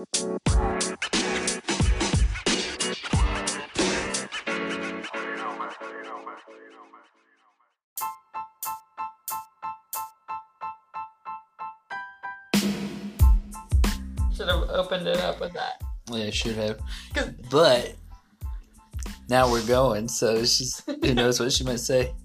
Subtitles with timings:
[0.00, 0.06] Should
[14.48, 15.82] have opened it up with that.
[16.10, 16.80] Yeah, I should have.
[17.50, 17.94] But
[19.28, 22.14] now we're going, so she's who knows what she might say.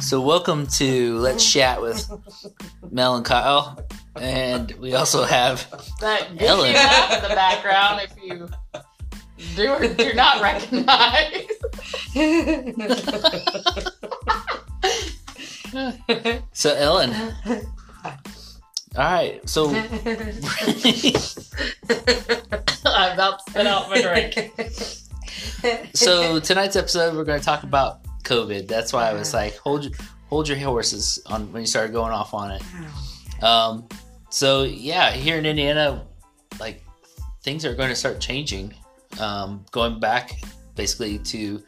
[0.00, 2.08] So welcome to Let's Chat with
[2.90, 3.84] Mel and Kyle.
[4.22, 5.68] And we also have
[6.00, 6.68] That Ellen.
[6.68, 6.74] in
[7.22, 8.48] the background if you
[9.56, 11.48] do or do not recognize.
[16.52, 17.12] so Ellen.
[18.94, 19.84] All right, so I'm
[23.14, 24.52] about to spit out my drink.
[25.94, 28.68] so tonight's episode we're going to talk about COVID.
[28.68, 29.94] That's why I was like, hold your
[30.28, 32.62] hold your horses on when you started going off on it.
[33.42, 33.88] Um,
[34.32, 36.04] so yeah, here in Indiana,
[36.58, 36.82] like
[37.42, 38.74] things are going to start changing.
[39.20, 40.40] Um, going back
[40.74, 41.62] basically to,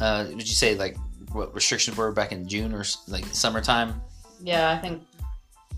[0.00, 0.96] uh, would you say like
[1.32, 4.00] what restrictions were back in June or like summertime?
[4.42, 5.02] Yeah, I think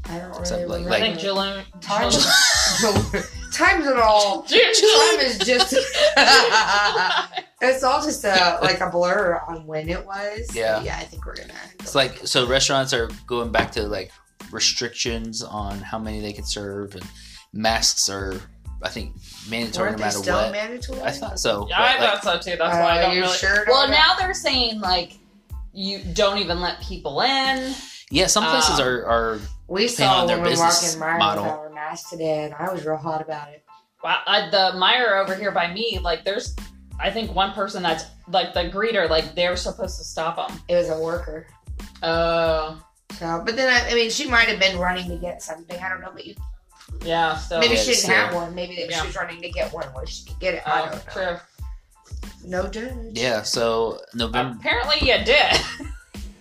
[0.05, 1.65] I don't really Something like- I think July.
[1.81, 2.11] Time-
[3.53, 4.43] Time's it all.
[4.49, 4.61] June.
[4.61, 5.75] Time is just.
[7.61, 10.55] it's all just a like a blur on when it was.
[10.55, 10.83] Yeah.
[10.83, 11.53] Yeah, I think we're gonna.
[11.81, 14.11] It's like so restaurants are going back to like
[14.51, 17.05] restrictions on how many they can serve and
[17.53, 18.41] masks are
[18.85, 19.15] I think
[19.49, 20.51] mandatory Weren't no matter still what.
[20.53, 21.01] mandatory?
[21.03, 21.69] I thought so.
[21.71, 22.57] Yeah, I but, like, thought so too.
[22.59, 23.37] That's why I Uh, don't you really.
[23.39, 23.65] sure?
[23.69, 25.13] Well, about now they're saying like
[25.73, 27.75] you don't even let people in.
[28.11, 30.97] yeah, some places Um, are, are We depending saw on their when we were business
[30.97, 31.45] walking Meijer model.
[31.45, 33.65] without our mask today, and I was real hot about it.
[34.03, 36.57] Wow, uh, the Meijer over here by me, like there's,
[37.01, 40.59] I think one person that's like the greeter, like they're supposed to stop them.
[40.69, 41.47] It was a worker.
[42.03, 42.83] Oh,
[43.19, 45.79] So, but then I, I mean, she might have been running to get something.
[45.81, 46.35] I don't know, but you,
[47.05, 47.37] yeah.
[47.37, 48.55] So maybe she didn't have one.
[48.55, 49.01] Maybe that Yeah.
[49.01, 50.63] she was running to get one where she could get it.
[50.67, 51.13] I Oh, don't know.
[51.13, 51.37] true.
[52.45, 52.93] No judge.
[53.13, 55.61] yeah, so November Apparently, you did.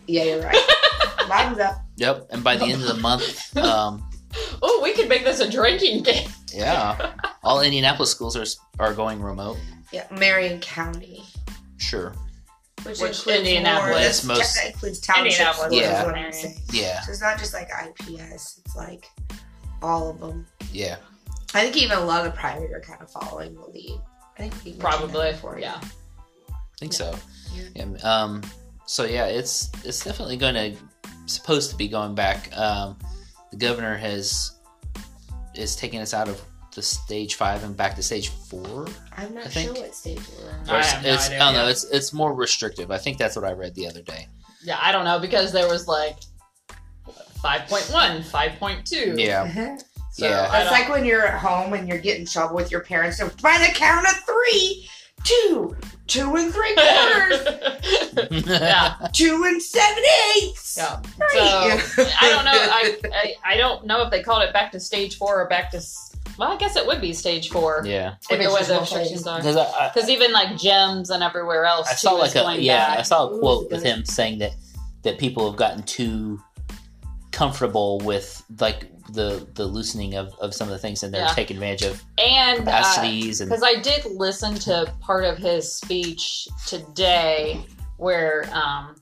[0.07, 0.57] Yeah, you're right.
[1.29, 1.75] Mine's up.
[1.97, 4.09] Yep, and by the end of the month, um,
[4.63, 6.27] oh, we could make this a drinking game.
[6.53, 7.13] yeah,
[7.43, 8.45] all Indianapolis schools are
[8.79, 9.57] are going remote.
[9.91, 11.23] Yeah, Marion County.
[11.77, 12.13] Sure.
[12.83, 14.23] Which, Which includes Indianapolis.
[14.25, 15.59] more- most- includes townships.
[15.71, 16.05] Yeah.
[16.05, 16.57] what I'm saying.
[16.71, 18.59] Yeah, So it's not just like IPS.
[18.65, 19.05] It's like
[19.81, 20.47] all of them.
[20.71, 20.97] yeah.
[21.53, 23.99] I think even a lot of private are kind of following the lead.
[24.37, 25.31] I think we mentioned that Probably.
[25.33, 25.79] before, Yeah.
[26.49, 27.13] I think so.
[27.53, 27.63] Yeah.
[27.75, 27.83] Yeah.
[28.01, 28.41] Um.
[28.85, 30.75] So yeah, it's it's definitely going to
[31.27, 32.49] supposed to be going back.
[32.57, 32.97] Um,
[33.51, 34.51] the governor has
[35.53, 36.41] is taking us out of
[36.73, 38.87] the stage five and back to stage four.
[39.17, 40.69] I'm not I think- sure what stage we're on.
[40.69, 41.67] I it's, have no it's- idea, I don't know.
[41.67, 42.91] It's it's more restrictive.
[42.91, 44.27] I think that's what I read the other day.
[44.63, 46.17] Yeah, I don't know because there was like
[47.43, 49.19] 5.1, 5.2.
[49.19, 49.77] Yeah.
[50.13, 50.61] So, Yeah.
[50.61, 53.17] It's like when you're at home and you're getting trouble with your parents.
[53.17, 54.89] So by the count of three,
[55.23, 55.73] two,
[56.07, 60.03] two and three quarters, yeah, two and seven
[60.35, 60.75] eighths.
[60.77, 60.99] yeah.
[61.17, 61.79] Right.
[61.79, 62.51] So I don't know.
[62.51, 65.71] I, I I don't know if they called it back to stage four or back
[65.71, 65.81] to.
[66.31, 67.83] S- Well, I guess it would be stage four.
[67.85, 68.15] yeah.
[68.29, 69.27] If the it's way just the one restrictions place.
[69.33, 69.37] are.
[69.39, 72.41] Because I, I, Because even like gyms and everywhere else, I too, saw like a
[72.41, 72.95] going yeah.
[72.97, 74.51] I saw a Ooh, quote with him saying that
[75.03, 76.39] that people have gotten too
[77.31, 81.33] comfortable with like the the loosening of, of some of the things and they're Yeah.
[81.33, 86.47] taking advantage of and uh, and because I did listen to part of his speech
[86.67, 87.65] today
[87.97, 88.95] where um,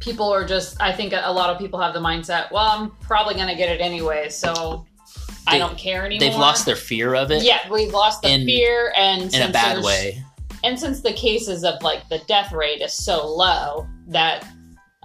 [0.00, 3.34] people are just, I think a lot of people have the mindset, well, I'm probably
[3.34, 4.84] going to get it anyway, so
[5.46, 6.28] I don't care anymore.
[6.30, 9.52] they've lost their fear of it Yeah, we've lost the in- fear, and in a
[9.52, 10.22] bad way.
[10.62, 14.46] And since the cases of like the death rate is so low, that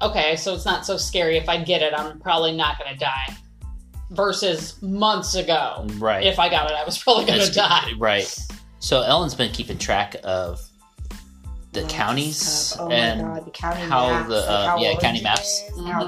[0.01, 1.35] okay, so it's not so scary.
[1.37, 3.35] If I get it, I'm probably not going to die.
[4.11, 6.23] Versus months ago, Right.
[6.25, 7.91] if I got it, I was probably going to die.
[7.99, 8.33] Right.
[8.79, 10.59] So Ellen's been keeping track of
[11.73, 12.87] the Oh, counties stuff.
[12.87, 15.61] Oh and my god, the county how maps, the, like uh, how yeah, county maps.
[15.69, 16.07] is, how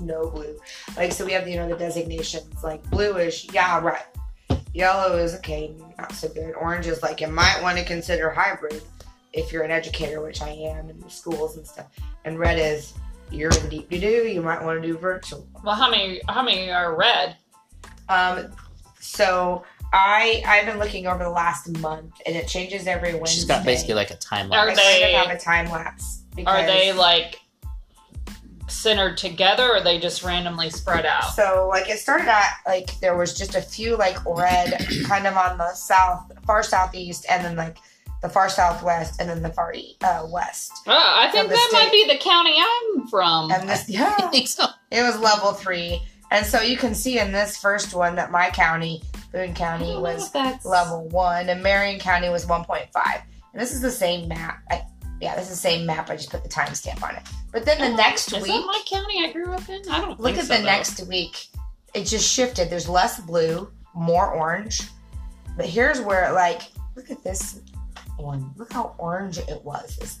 [0.00, 0.14] Red it is.
[0.14, 0.58] There's no blue.
[0.96, 4.02] Like so, we have the you know the designations like bluish, yeah, right.
[4.72, 6.54] Yellow is okay, not so good.
[6.54, 8.82] Orange is like you might want to consider hybrid
[9.32, 11.86] if you're an educator, which I am in the schools and stuff.
[12.24, 12.94] And red is
[13.30, 14.06] you're in deep to do.
[14.06, 15.46] You might want to do virtual.
[15.62, 16.20] Well, how many?
[16.28, 17.36] How many are red?
[18.08, 18.50] Um,
[19.00, 23.34] so I I've been looking over the last month, and it changes every Wednesday.
[23.34, 24.52] She's got basically like a timeline.
[24.52, 26.22] Are I they- kind of have a time lapse.
[26.46, 27.38] Are they like
[28.66, 31.34] centered together, or are they just randomly spread out?
[31.34, 35.36] So like it started at like there was just a few like red kind of
[35.36, 37.78] on the south far southeast and then like
[38.22, 40.72] the far southwest and then the far e- uh, west.
[40.86, 43.50] Oh, I think that might be the county I'm from.
[43.52, 44.64] And this I yeah, think so.
[44.90, 46.00] it was level 3.
[46.30, 49.02] And so you can see in this first one that my county
[49.34, 50.32] Boone County was
[50.64, 52.86] level one, and Marion County was 1.5.
[53.52, 54.62] And this is the same map.
[54.70, 54.82] I,
[55.20, 56.08] yeah, this is the same map.
[56.08, 57.22] I just put the timestamp on it.
[57.54, 59.80] But then the next is week, that my county I grew up in?
[59.88, 60.66] I don't look at so, the though.
[60.66, 61.46] next week.
[61.94, 62.68] It just shifted.
[62.68, 64.82] There's less blue, more orange.
[65.56, 66.62] But here's where, like,
[66.96, 67.60] look at this
[68.16, 68.52] one.
[68.56, 70.18] Look how orange it was.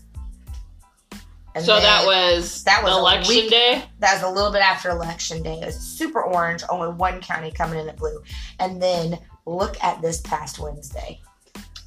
[1.56, 3.82] And So that was that was election week- day.
[4.00, 5.60] that was a little bit after election day.
[5.60, 8.22] It was super orange, only one county coming in at blue.
[8.60, 11.20] And then look at this past Wednesday.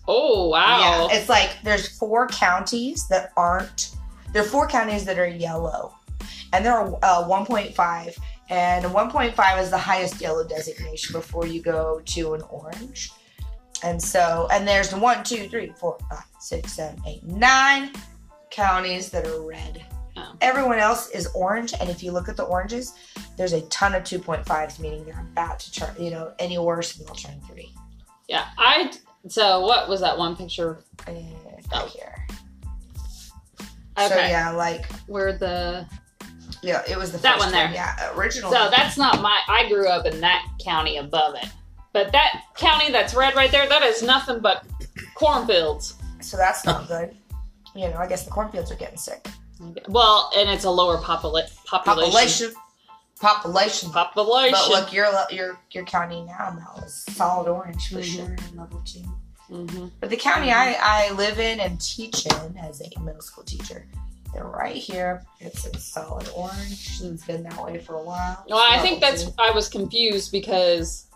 [0.09, 1.07] Oh wow!
[1.11, 3.95] Yeah, it's like there's four counties that aren't.
[4.37, 5.95] There are four counties that are yellow,
[6.53, 8.17] and there are uh, 1.5,
[8.51, 13.09] and 1.5 is the highest yellow designation before you go to an orange.
[13.83, 17.93] And so, and there's one, two, three, four, five, six, seven, eight, nine
[18.51, 19.83] counties that are red.
[20.15, 20.35] Oh.
[20.41, 22.93] Everyone else is orange, and if you look at the oranges,
[23.37, 25.95] there's a ton of 2.5s, meaning they're about to turn.
[25.99, 27.73] You know, any worse, and they'll turn three.
[28.27, 28.91] yeah, I.
[29.29, 30.83] So what was that one picture?
[31.07, 31.25] And
[31.73, 31.87] Oh.
[31.87, 32.27] here.
[33.97, 35.85] Okay, So yeah, like where the
[36.61, 37.69] Yeah, it was the That one there.
[37.71, 38.51] Yeah, original.
[38.51, 39.39] so that's not my.
[39.47, 41.49] I grew up in that county above it,
[41.94, 44.65] but that county that's red right there, that is nothing but
[45.15, 45.95] cornfields.
[46.21, 47.15] so that's not good.
[47.75, 49.27] You know, I guess the cornfields are getting sick.
[49.88, 52.51] Well, and it's a lower popula- population.
[52.51, 52.51] Population,
[53.19, 53.89] population.
[53.91, 54.51] Population.
[54.51, 58.15] But look, your your your county now now is solid orange for Mhm.
[58.15, 59.03] sure, level two.
[59.47, 63.44] Hmm But the county I I live in and teach in as a middle school
[63.44, 63.88] teacher,
[64.33, 65.23] they're right here.
[65.39, 66.99] It's a solid orange.
[67.01, 68.45] It's been that way for a while.
[68.49, 69.23] Well, I think that's.
[69.23, 69.31] two.
[69.39, 71.07] I was confused because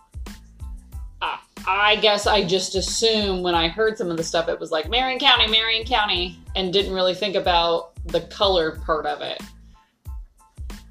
[1.21, 4.71] I, I guess I just assumed when I heard some of the stuff, it was
[4.71, 9.41] like Marion County, Marion County, and didn't really think about the color part of it.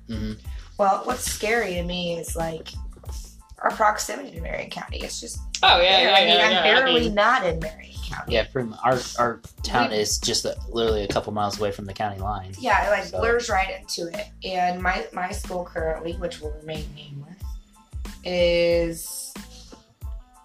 [0.09, 0.33] hmm
[0.79, 2.69] Well, what's scary to me is like
[3.63, 4.99] our proximity to Marion County.
[4.99, 6.11] It's just Oh yeah, there.
[6.11, 6.63] yeah, I mean, yeah, I'm yeah.
[6.63, 8.33] barely I mean, not in Marion County.
[8.35, 11.71] Yeah, pretty mu- our our town We- is just a, literally a couple miles away
[11.71, 12.53] from the county line.
[12.59, 14.27] Yeah, it like So- blurs right into it.
[14.45, 17.43] And my my school currently, which will remain nameless,
[18.25, 19.33] is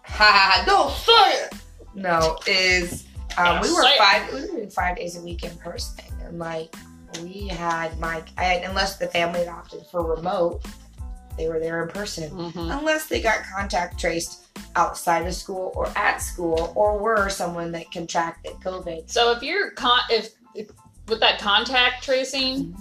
[0.03, 1.53] ha don't say it.
[1.93, 3.05] No, is
[3.37, 6.75] um, we were five we were five days a week in person, and like
[7.21, 10.61] we had my I had, unless the family had opted for remote,
[11.37, 12.29] they were there in person.
[12.31, 12.77] mhm.
[12.77, 14.43] Unless they got contact traced
[14.75, 19.09] outside of school or at school, or were someone that contracted COVID.
[19.09, 20.69] So if you're con, if, if
[21.07, 22.75] with that contact tracing,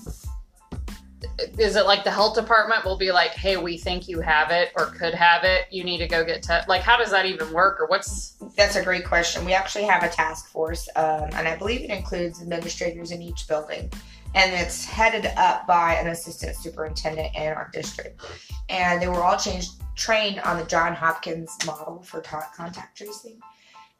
[1.59, 4.73] is it like the health department will be like, "Hey, we think you have it
[4.77, 5.63] or could have it.
[5.71, 8.37] You need to go get tested." Like, how does that even work, or what's?
[8.57, 9.45] That's a great question.
[9.45, 13.49] We actually have a task force, um, and I believe it includes administrators in each
[13.49, 13.91] building.
[14.35, 18.21] And it's headed up by an assistant superintendent in our district.
[18.69, 23.39] And they were all changed, trained on the John Hopkins model for ta- contact tracing.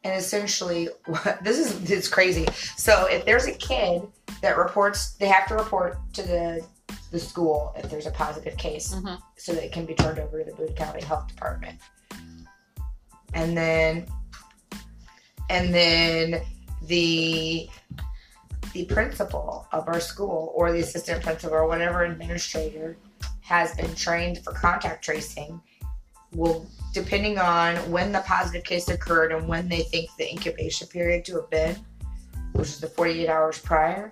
[0.03, 2.45] And essentially, what, this is it's crazy.
[2.75, 4.03] So if there's a kid
[4.41, 6.65] that reports, they have to report to the
[7.11, 9.19] the school if there's a positive case Mhm.
[9.37, 11.79] so that it can be turned over to the Boone County Health Department.
[13.33, 14.05] And then
[15.49, 16.41] and then
[16.83, 17.69] the
[18.75, 22.97] the principal of our school or the assistant principal or whatever administrator
[23.39, 25.61] has been trained for contact tracing
[26.33, 31.23] will depending on when the positive case occurred and when they think the incubation period
[31.23, 31.73] to have been
[32.51, 34.11] which is the 48 hours prior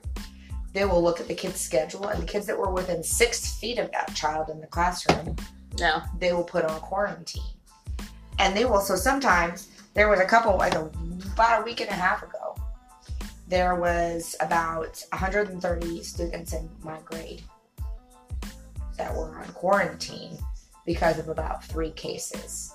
[0.71, 3.77] they will look at the kid's schedule and the kids that were within six feet
[3.79, 5.35] of that child in the classroom
[5.77, 6.01] No.
[6.19, 7.43] they will put on quarantine.
[8.39, 10.89] And they will, so sometimes there was a couple, like a,
[11.33, 12.32] about a week and a half ago,
[13.53, 17.43] there was about 130 students in my grade
[18.97, 20.39] that were on quarantine
[20.87, 22.72] because of about three cases.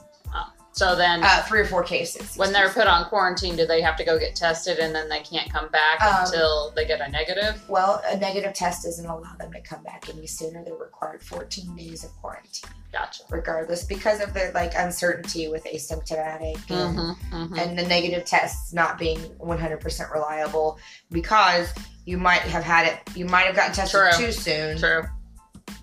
[0.73, 2.37] So then, Uh, three or four cases.
[2.37, 5.21] when they're put on quarantine, do they have to go get tested and then they
[5.21, 7.61] can't come back Um, until they get a negative?
[7.69, 10.63] Well, a negative test doesn't allow them to come back any sooner.
[10.65, 13.25] They're required 14 days of quarantine, Gotcha.
[13.29, 17.59] regardless, because of the like uncertainty with asymptomatic and Mm-hmm, mm-hmm.
[17.59, 20.79] and the negative tests not being 100% reliable
[21.11, 21.73] because
[22.05, 24.27] you might have had it you might have gotten tested True.
[24.27, 25.03] too soon True.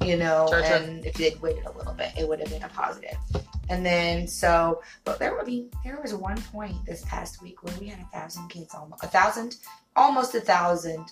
[0.01, 0.62] you know true.
[0.63, 3.15] and if they'd waited a little bit it would have been a positive
[3.70, 7.76] and then so but there would be there was one point this past week where
[7.80, 9.56] we had a thousand kids almost a thousand
[9.96, 11.06] almost a thousand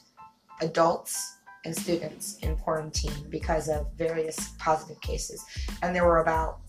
[0.62, 5.44] adults and students in quarantine because of various positive cases
[5.82, 6.60] and there were about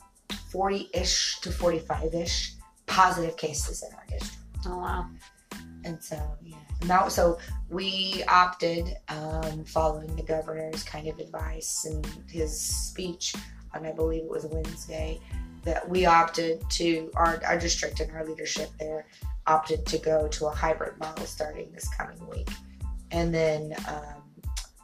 [0.53, 2.55] 40-ish to 45-ish
[2.87, 5.11] positive cases in our district Oh wow.
[5.85, 6.57] and so, yeah.
[6.87, 7.39] Now, so
[7.69, 13.35] we opted, um, following the governor's kind of advice and his speech
[13.75, 15.21] and I believe it was Wednesday,
[15.65, 19.07] that we opted to our our district and our leadership there
[19.47, 22.49] opted to go to a hybrid model starting this coming week,
[23.11, 24.23] and then um,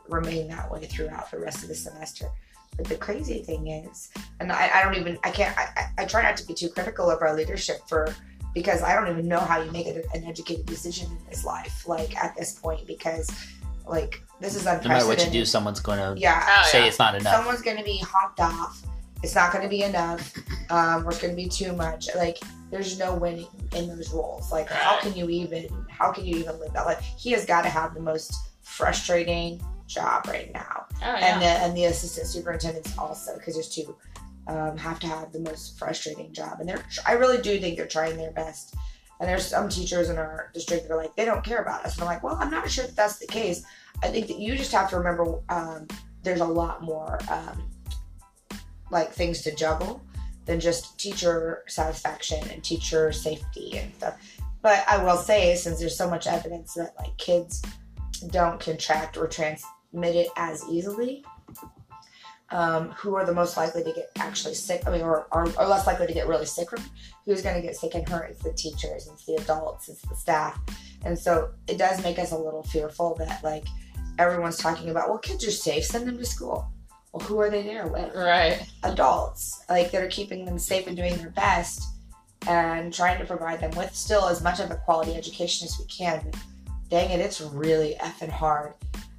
[0.09, 2.29] remain that way throughout the rest of the semester.
[2.77, 6.05] But the crazy thing is, and I, I don't even I can't I, I I
[6.07, 8.15] try not to be too critical of our leadership for
[8.55, 11.87] because I don't even know how you make it an educated decision in this life
[11.87, 13.31] like at this point because
[13.87, 16.87] like this is No matter what you do, someone's going to yeah, Oh, say yeah.
[16.87, 17.35] it's not enough.
[17.35, 18.83] someone's going to be honked off.
[19.23, 20.33] It's not going to be enough,
[20.71, 22.09] um, or it's going to be too much.
[22.17, 22.39] Like,
[22.71, 24.51] there's no winning in those roles.
[24.53, 25.69] Like, how can you even?
[25.91, 27.05] How can you even live that life?
[27.19, 31.17] He has got to have the most frustrating job right now, Oh, yeah.
[31.35, 33.95] and the and the assistant superintendents also, because there's two,
[34.47, 36.83] um, have to have the most frustrating job, and they're.
[37.07, 38.75] I really do think they're trying their best.
[39.19, 41.93] And there's some teachers in our district that are like, they don't care about us.
[41.97, 43.63] And I'm like, well, I'm not sure if that's the case.
[44.03, 45.87] I think that you just have to remember um,
[46.23, 47.70] there's a lot more um,
[48.91, 50.03] like things to juggle
[50.47, 54.19] than just teacher satisfaction and teacher safety and stuff.
[54.63, 57.63] But I will say, since there's so much evidence that like kids
[58.31, 61.25] don't contract or transmit it as easily,
[62.51, 64.83] um, who are the most likely to get actually sick?
[64.87, 66.69] I mean, or are, are less likely to get really sick?
[67.25, 68.31] Who's going to get sick and hurt?
[68.31, 70.59] It's the teachers, it's the adults, it's the staff,
[71.05, 73.67] and so it does make us a little fearful that like
[74.19, 75.09] everyone's talking about.
[75.09, 75.85] Well, kids are safe.
[75.85, 76.71] Send them to school.
[77.13, 78.15] Well, who are they there with?
[78.15, 78.65] right.
[78.85, 81.83] adults like that are keeping them safe and doing their best
[82.47, 85.85] and trying to provide them with still as much of a quality education as we
[85.87, 86.41] can but
[86.89, 88.73] dang it it's really effing hard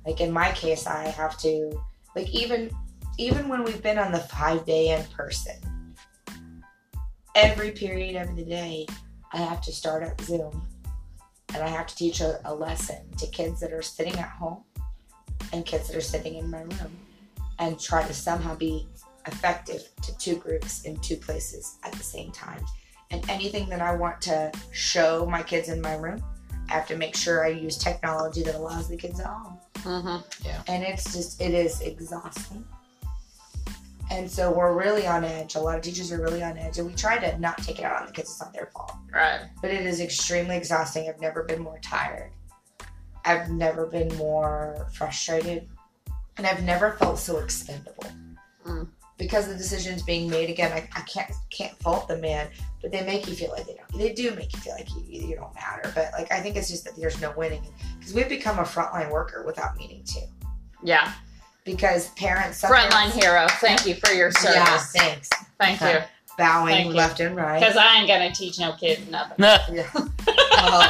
[0.06, 1.72] like in my case i have to
[2.16, 2.72] like even
[3.18, 5.56] even when we've been on the five day in person
[7.36, 8.88] every period of the day
[9.34, 10.66] i have to start up zoom
[11.54, 14.64] and i have to teach a, a lesson to kids that are sitting at home
[15.54, 16.98] and kids that are sitting in my room
[17.62, 18.88] and try to somehow be
[19.28, 22.60] effective to two groups in two places at the same time.
[23.12, 26.24] And anything that I want to show my kids in my room,
[26.70, 29.60] I have to make sure I use technology that allows the kids at home.
[29.76, 30.48] Mm-hmm.
[30.48, 30.64] Yeah.
[30.68, 32.66] And it's just, it is exhausting.
[34.10, 35.56] And so we're really on edge.
[35.56, 36.80] A lot of teachers are really on edge.
[36.80, 38.30] And we try to not take it out on the kids.
[38.30, 38.94] It's not their fault.
[39.14, 39.42] Right.
[39.62, 41.08] But it is extremely exhausting.
[41.08, 42.32] I've never been more tired.
[43.24, 45.70] I've never been more frustrated.
[46.38, 48.06] And I've never felt so expendable.
[48.66, 48.88] Mm.
[49.18, 52.50] Because the decisions being made again, I, I can't can't fault the man,
[52.82, 54.00] but they make you feel like they don't.
[54.00, 55.92] They do make you feel like you, you don't matter.
[55.94, 57.62] But like I think it's just that there's no winning
[58.00, 60.22] because we've become a frontline worker without meaning to.
[60.84, 61.14] Yeah.
[61.64, 63.46] Because parents, Frontline hero.
[63.60, 64.56] Thank you for your service.
[64.56, 64.92] Yeah, service.
[64.94, 65.30] thanks.
[65.60, 66.00] Thank you.
[66.38, 66.94] Bowing Thank you.
[66.96, 67.60] left and right.
[67.60, 69.36] Because I ain't gonna teach no kid nothing.
[69.76, 69.90] Yeah.
[69.94, 70.90] Well,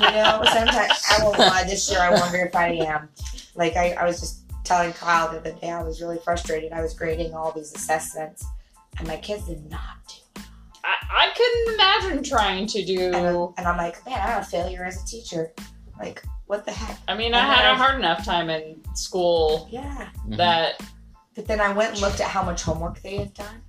[0.00, 1.64] you know, sometimes I won't lie.
[1.64, 3.08] This year, I wonder if I am.
[3.54, 6.72] Like I, I was just telling Kyle the other day, I was really frustrated.
[6.72, 8.44] I was grading all these assessments,
[8.98, 10.42] and my kids did not do.
[10.82, 13.54] I, I couldn't imagine trying to And, I'm- do.
[13.58, 15.52] and I'm like, man, I'm a failure as a teacher.
[15.98, 16.98] Like, what the heck?
[17.08, 20.08] I mean, I had a hard enough time in school Yeah.
[20.26, 20.36] Mhm.
[20.36, 20.80] that
[21.34, 23.62] But then I went and looked at how much homework they had done,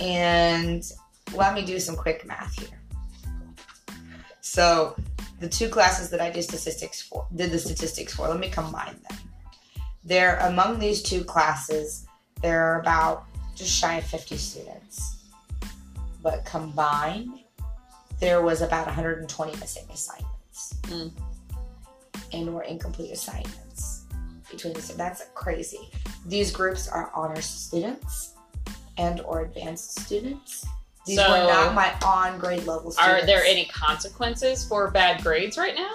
[0.00, 0.82] and
[1.34, 2.78] let me do some quick math here.
[4.40, 4.96] So,
[5.38, 8.98] the two classes that I did statistics for, did the statistics for, let me combine
[9.08, 9.18] them.
[10.04, 12.06] There, among these two classes,
[12.42, 15.24] there are about just shy of 50 students,
[16.22, 17.40] but combined,
[18.18, 20.74] there was about 120 missing assignments.
[20.84, 21.12] Mm.
[22.32, 24.04] and or incomplete assignments
[24.50, 25.90] between the that's crazy.
[26.26, 28.34] These groups are honor students
[28.98, 30.64] and or advanced students.
[31.06, 35.22] These So- were not my on grade level students are there any consequences for bad
[35.22, 35.92] grades right now?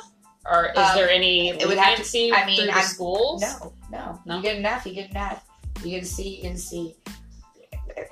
[0.50, 3.42] Or is Um, there any it would have to- I mean, through the schools?
[3.42, 4.36] no no No?
[4.38, 5.44] you get an f you get an f
[5.84, 6.36] you can see.
[6.38, 6.96] you can see.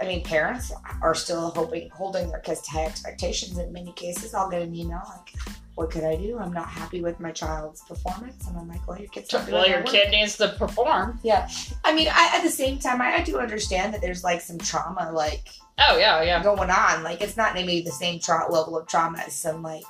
[0.01, 0.71] I mean, parents
[1.01, 3.57] are still hoping, holding their kids to high expectations.
[3.57, 5.33] In many cases, I'll get an email like,
[5.75, 6.39] "What could I do?
[6.39, 9.67] I'm not happy with my child's performance." And I'm like, "Well, your kid's not Well,
[9.67, 11.19] your work." kid needs to perform.
[11.23, 11.49] Yeah,
[11.83, 14.57] I mean, I, at the same time, I, I do understand that there's like some
[14.57, 15.47] trauma, like
[15.79, 16.41] Oh yeah, yeah.
[16.43, 17.03] going on.
[17.03, 19.83] Like it's not maybe the same tra- level of trauma as some like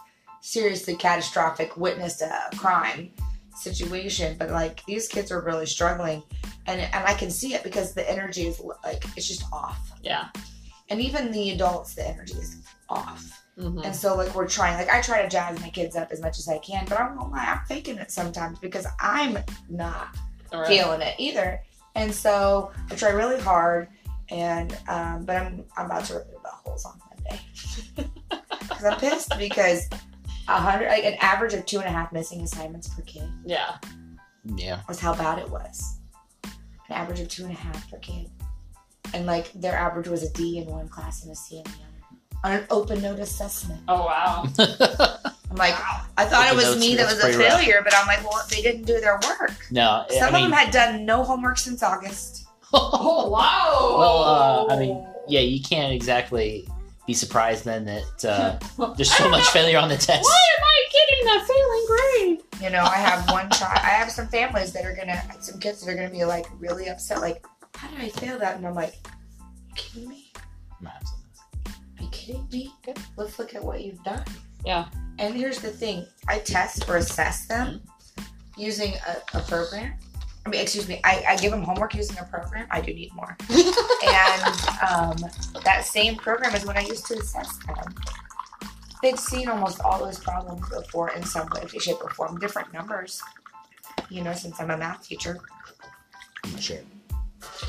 [0.54, 3.12] seriously catastrophic witness a crime
[3.56, 6.22] situation, but like these kids are really struggling,
[6.68, 10.28] and and I can see it because the energy is like it's just off, Yeah.
[10.90, 12.58] and even the adults, the energy is
[12.90, 13.24] off.
[13.58, 16.20] hmm And so, like, we're trying, like, I try to jazz my kids up as
[16.22, 19.38] much as I can, but I'm, I'm faking it sometimes because I'm
[19.70, 20.16] not
[20.52, 20.68] Right.
[20.68, 21.62] feeling it either.
[21.96, 23.88] And so I try really hard,
[24.30, 27.40] and um, but I'm I'm about to rip the holes on Monday
[28.60, 29.88] because I'm pissed because
[30.48, 33.78] a hundred like an average of two and a half missing assignments per kid Yeah.
[34.56, 34.82] Yeah.
[34.88, 36.00] was how bad it was.
[36.44, 36.52] An
[36.92, 38.30] average of two and a half per kid.
[39.14, 41.70] and like their average was a D in one class and a C in the
[41.70, 41.78] other
[42.46, 43.82] on an open note assessment.
[43.88, 44.44] Oh wow.
[45.50, 45.76] I'm like,
[46.18, 47.60] I thought Open it was notes, me that that's was a pretty rough.
[47.60, 49.52] failure, but I'm like, well, they didn't do their work.
[49.72, 52.48] no, Some I of mean, them had done no homework since August.
[52.74, 53.96] Oh wow.
[54.00, 56.68] well, uh, I mean, yeah, you can't exactly
[57.06, 60.24] be surprised then that uh, there's so much failure on the test.
[60.24, 62.64] Why am I getting that failing grade?
[62.64, 63.80] You know, I have one child.
[63.84, 66.88] I have some families that are gonna, some kids that are gonna be like really
[66.88, 67.20] upset.
[67.20, 67.46] Like,
[67.76, 68.56] how did I fail that?
[68.56, 68.96] And I'm like,
[69.68, 70.32] you kidding me?
[70.86, 72.72] Are you kidding me?
[73.16, 74.24] Let's look at what you've done.
[74.66, 74.86] Yeah.
[75.20, 77.82] And here's the thing: I test or assess them
[78.58, 79.94] using a, a program.
[80.46, 81.00] I mean, excuse me.
[81.04, 82.68] I, I give them homework using a program.
[82.70, 83.36] I do need more.
[83.50, 84.44] and
[84.88, 85.16] um,
[85.64, 87.96] that same program is what I used to assess them.
[89.02, 92.40] They'd seen almost all those problems before in some way, shape, or form.
[92.40, 93.22] Different numbers,
[94.10, 95.40] you know, since I'm a math teacher.
[96.60, 96.78] Sure.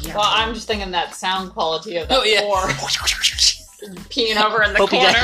[0.02, 0.16] Yeah.
[0.16, 2.40] Well, I'm just thinking that sound quality of that Oh, yeah.
[2.40, 2.62] floor
[4.08, 5.18] peeing over in the Hope you corner.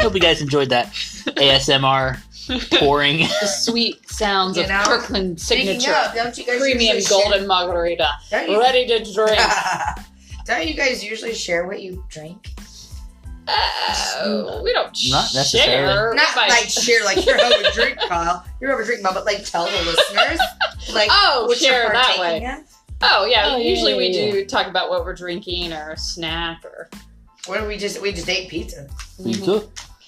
[0.00, 0.86] Hope you guys enjoyed that
[1.36, 2.18] ASMR
[2.78, 3.18] pouring.
[3.40, 4.82] the sweet sounds You of know?
[4.84, 9.12] Kirkland Speaking signature of, don't you guys premium golden margarita, Share, don't, you, ready to
[9.12, 9.40] drink.
[10.46, 12.50] don't you guys usually share what you drink?
[13.48, 15.92] Uh, we don't Not necessarily.
[15.92, 16.14] share.
[16.14, 18.44] Not By- like share, like you're having a drink, Kyle.
[18.60, 20.40] You're having a drink, Mom, but like tell the listeners,
[20.94, 22.42] like Oh, what you're share that way.
[22.42, 22.64] in.
[23.02, 24.30] Oh yeah, Oh, usually yeah, we yeah.
[24.32, 26.90] do talk about what we're drinking or a snack or
[27.46, 28.86] What do we just we just ate pizza?
[29.18, 29.46] You Mhm.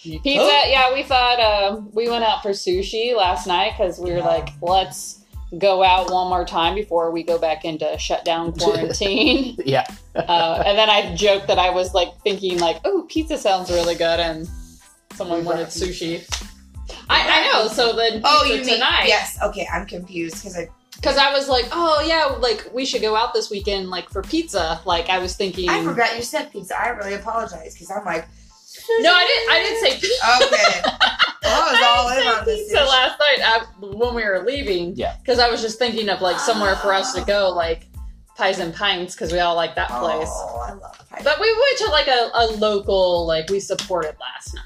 [0.03, 0.23] Cook?
[0.23, 0.61] pizza.
[0.67, 4.27] Yeah, we thought um, we went out for sushi last night because we were Yeah.
[4.27, 5.25] like, let's
[5.59, 9.57] go out one more time before we go back into shutdown quarantine.
[9.65, 9.85] Yeah.
[10.15, 13.95] uh, and then I joked that I was like thinking like, oh, pizza sounds really
[13.95, 14.49] good, and
[15.15, 16.27] someone We wanted sushi.
[17.09, 17.69] I, I know.
[17.69, 19.05] So then Oh, you mean tonight?
[19.07, 19.39] yes?
[19.43, 23.15] Okay, I'm confused because I Because I was like, oh yeah, like we should go
[23.17, 24.81] out this weekend, like for pizza.
[24.87, 25.69] Like I was thinking.
[25.69, 26.81] I forgot you said pizza.
[26.81, 28.27] I really apologize because I'm like,
[29.01, 29.51] No, I didn't.
[29.51, 30.47] I didn't say pizza.
[30.47, 30.81] Okay,
[31.45, 32.61] well, I was all I in on this.
[32.69, 34.95] pizza last night uh, when we were leaving.
[34.97, 35.17] Yeah.
[35.19, 37.87] Because I was just thinking of like somewhere for us to go, like
[38.37, 40.29] Pies and Pints, because we all like that place.
[40.31, 41.21] Oh, I love pie.
[41.23, 44.65] But we went to like a, a local, like we supported last night.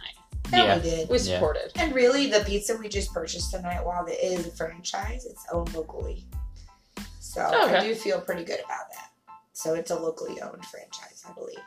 [0.53, 0.77] Yeah, Yeah.
[0.77, 1.09] we did.
[1.09, 1.35] We Yeah.
[1.35, 1.73] supported.
[1.77, 5.75] And really, the pizza we just purchased tonight, while it is a franchise, it's owned
[5.75, 6.27] locally.
[7.21, 7.77] So Okay.
[7.77, 9.11] I do feel pretty good about that.
[9.53, 11.59] So it's a locally owned franchise, I believe.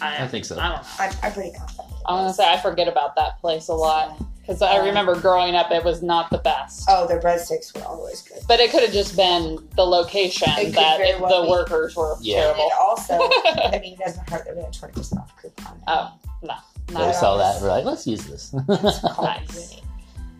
[0.00, 0.58] I, I think so.
[0.58, 0.88] I don't know.
[0.98, 1.88] I'm, I'm pretty confident.
[2.06, 5.54] I want to say I forget about that place a lot because I remember growing
[5.54, 6.86] up, it was not the best.
[6.88, 8.38] Oh, their breadsticks were always good.
[8.48, 11.50] But it could have just been the location It that it- well the be.
[11.50, 12.48] workers were Yeah.
[12.48, 12.66] And terrible.
[12.66, 13.14] it also,
[13.76, 15.80] I mean, it doesn't hurt that we had 20% off coupon.
[15.86, 16.54] Oh, no.
[16.88, 17.60] They Not saw that.
[17.62, 18.52] We're like, let's use this.
[19.22, 19.76] Nice.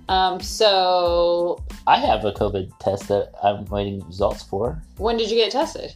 [0.08, 5.36] Um, so I have a COVID test that I'm waiting results for when did you
[5.36, 5.94] get tested?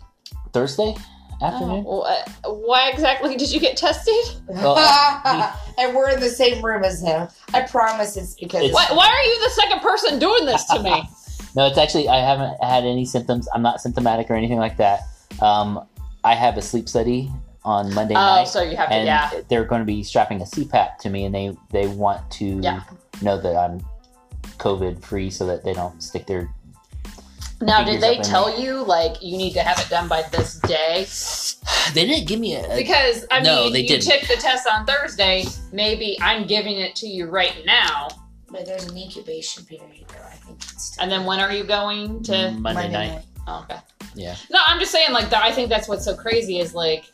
[0.53, 0.95] Thursday
[1.43, 1.85] afternoon.
[1.87, 2.05] Oh, well,
[2.45, 4.15] uh, why exactly did you get tested?
[4.49, 4.77] Well,
[5.79, 7.29] and we're in the same room as him.
[7.53, 10.83] I promise it's because It's- Why, why are you the second person doing this to
[10.83, 11.03] me?
[11.57, 13.47] No, it's actually I haven't had any symptoms.
[13.55, 15.03] I'm not symptomatic or anything like that.
[15.41, 15.87] Um,
[16.25, 17.31] I have a sleep study
[17.65, 19.31] on Monday Oh, night, so you have to, yeah.
[19.49, 22.83] they're going to be strapping a CPAP to me, and they they want to Yeah.
[23.23, 23.81] know that I'm
[24.59, 26.51] COVID free, so that they don't stick their.
[27.61, 30.23] Now, did they up in tell you like you need to have it done by
[30.33, 31.07] this day?
[31.93, 32.77] They didn't give me a.
[32.77, 34.05] Because I No, mean, they you didn't.
[34.11, 35.45] took the test on Thursday.
[35.73, 38.09] Maybe I'm giving it to you right now,
[38.51, 40.15] But there's an incubation period, though.
[40.27, 42.53] I think it's and then when are you going to?
[42.53, 43.23] Monday, night.
[43.47, 43.81] Oh, okay.
[44.15, 44.35] Yeah.
[44.51, 45.43] No, I'm just saying like that.
[45.45, 47.05] I think that's what's so crazy is like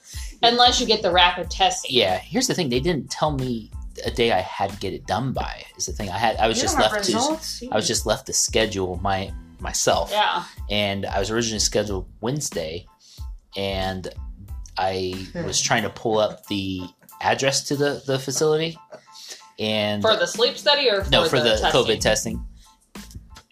[0.43, 1.91] unless you get the rapid testing.
[1.93, 2.19] Yeah.
[2.19, 3.71] Here's the thing: they didn't tell me
[4.05, 5.65] a day I had to get it done by.
[5.77, 6.37] Is the thing I had.
[6.37, 7.05] I was You just don't left
[7.61, 7.69] to.
[7.73, 10.11] I was just left to schedule my myself.
[10.11, 10.45] Yeah.
[10.71, 12.87] and I was originally scheduled Wednesday,
[13.57, 14.09] and
[14.77, 16.83] I was trying to pull up the
[17.21, 18.79] address to the the facility,
[19.59, 21.71] and For the sleep study or for no for the, testing?
[21.71, 22.47] COVID testing,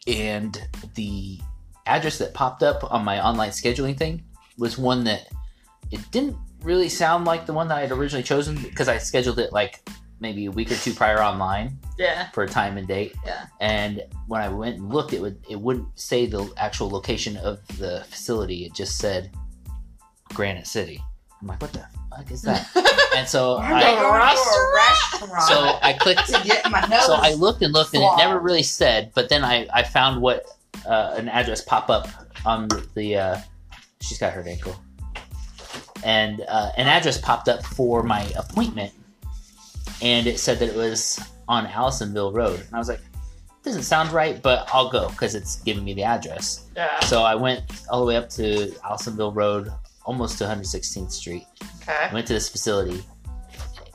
[0.07, 1.41] and the
[1.87, 4.25] address that popped up on my online scheduling thing
[4.59, 5.29] was one that
[5.91, 9.39] it didn't really sound like the one that I had originally chosen because I scheduled
[9.39, 9.89] it like
[10.21, 12.29] maybe a week or two prior online Yeah.
[12.31, 13.15] for a time and date.
[13.25, 13.47] Yeah.
[13.61, 17.61] And when I went and looked, it would it wouldn't say the actual location of
[17.79, 18.65] the facility.
[18.65, 19.31] It just said
[20.35, 21.03] Granite City.
[21.41, 22.67] I'm like, what the fuck is that?
[23.17, 24.75] and so I'm to a restaurant?
[24.75, 26.27] restaurant so I clicked.
[26.27, 27.01] to get my nose.
[27.07, 29.13] So I looked and looked, and it never really said.
[29.15, 30.47] But then I I found what
[30.87, 32.09] uh, an address pop up
[32.45, 33.39] on the, the uh,
[34.01, 34.75] she's got her ankle,
[36.05, 38.93] and uh, an address popped up for my appointment,
[40.03, 43.01] and it said that it was on Allisonville Road, and I was like,
[43.63, 46.67] doesn't sound right, but I'll go because it's giving me the address.
[46.77, 47.01] Yeah.
[47.01, 49.71] So I went all the way up to Allisonville Road,
[50.05, 51.47] almost to 116th Street.
[51.83, 52.09] Okay.
[52.13, 53.03] Went to this facility,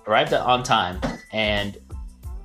[0.08, 1.00] arrived on time,
[1.32, 1.78] and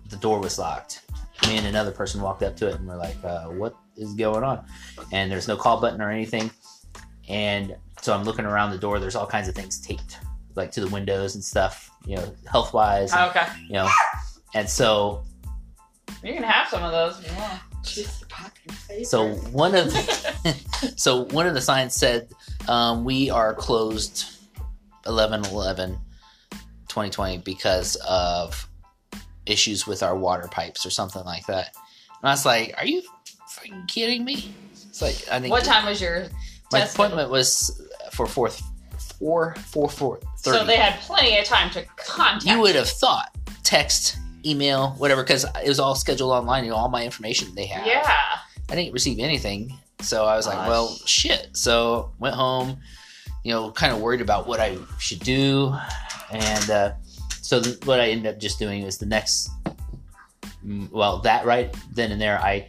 [0.09, 1.03] the door was locked.
[1.47, 4.43] Me and another person walked up to it and we're like, uh, "What is going
[4.43, 4.65] on?"
[5.13, 6.51] And there's no call button or anything.
[7.29, 8.99] And so I'm looking around the door.
[8.99, 10.19] There's all kinds of things taped,
[10.55, 11.88] like to the windows and stuff.
[12.09, 13.13] You know, health wise.
[13.13, 13.47] Okay.
[13.67, 13.89] You know,
[14.55, 15.25] and so
[16.25, 17.21] You can have some of those.
[17.23, 17.61] if you want.
[17.85, 19.07] Jeez, pocket favorite.
[19.07, 19.93] so one of
[20.97, 22.29] so one of the signs said
[22.67, 24.25] um, we are closed
[25.07, 25.91] 11 11
[26.89, 28.69] 2020 because of
[29.47, 31.75] issues with our water pipes or something like that
[32.21, 33.01] and i was like are you
[33.49, 36.27] freaking kidding me it's like i think what time was your
[36.73, 36.95] my test?
[36.95, 37.81] appointment was
[38.13, 38.27] for
[39.19, 42.45] 4 4 4 4 So they had plenty of time to contact.
[42.45, 46.77] you would have thought text email whatever because it was all scheduled online you know
[46.77, 47.87] all my information they had.
[47.87, 48.09] Yeah.
[48.71, 49.73] I didn't receive anything.
[50.01, 50.69] So I was like, Gosh.
[50.69, 51.49] well, shit.
[51.55, 52.77] So went home,
[53.43, 55.75] you know, kind of worried about what I should do.
[56.31, 56.93] And uh,
[57.43, 59.51] so th- what I ended up just doing is the next,
[60.65, 62.69] mm, well, that right then and there, I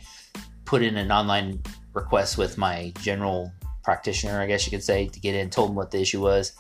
[0.66, 1.62] put in an online
[1.94, 3.52] request with my general
[3.90, 6.54] practitioner, I guess you could say, to get in, told him what the issue was.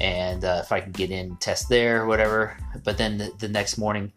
[0.00, 2.56] And uh, if I could get in, test there or whatever.
[2.82, 4.12] But then the, the next morning,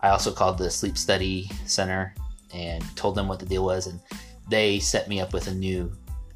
[0.00, 2.14] I also called the sleep study center
[2.54, 4.00] and told them what the deal was, and
[4.48, 5.92] they set me up with a new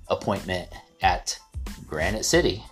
[0.09, 0.69] appointment
[1.01, 1.39] at
[1.87, 2.63] Granite City,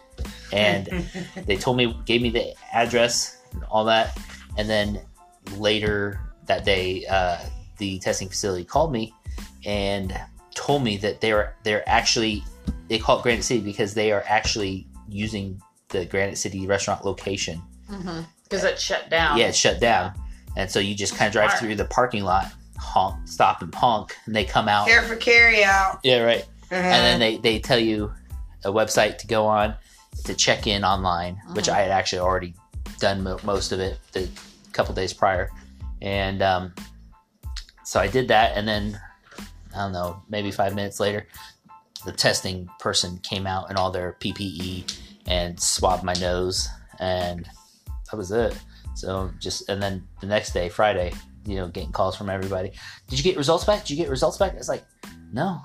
[0.53, 0.87] and
[1.47, 4.19] they told me, gave me the address and all that,
[4.59, 5.01] and then
[5.57, 7.39] later that day, uh,
[7.79, 9.15] the testing facility called me
[9.65, 10.15] and
[10.55, 12.45] told me that they were they're actually
[12.89, 17.61] they call it Granite City because they are actually using the Granite City restaurant location.
[18.45, 19.37] Because it shut down.
[19.39, 20.13] Yeah, it's shut down,
[20.57, 21.61] and so you just kind of drive Smart.
[21.61, 24.87] through the parking lot, honk, stop and honk, and they come out.
[24.89, 26.01] Care for carry out.
[26.03, 26.47] Yeah, right.
[26.71, 26.91] And Uh-huh.
[27.03, 28.13] then they they tell you
[28.65, 29.75] a website to go on
[30.25, 31.73] to check in online, which Mhm.
[31.75, 32.55] I had actually already
[32.99, 34.29] done mo- most of it the
[34.73, 35.51] couple days prior,
[36.01, 36.75] and um,
[37.85, 38.99] so I did that, and then
[39.75, 41.27] I don't know, maybe five minutes later,
[42.05, 47.47] the testing person came out in all their PPE and swabbed my nose, and
[48.11, 48.57] that was it.
[48.95, 51.13] So just and then the next day, Friday,
[51.47, 52.73] you know, getting calls from everybody.
[53.09, 53.81] Did you get results back?
[53.81, 54.55] Did you get results back?
[54.55, 54.85] It's like,
[55.33, 55.61] no,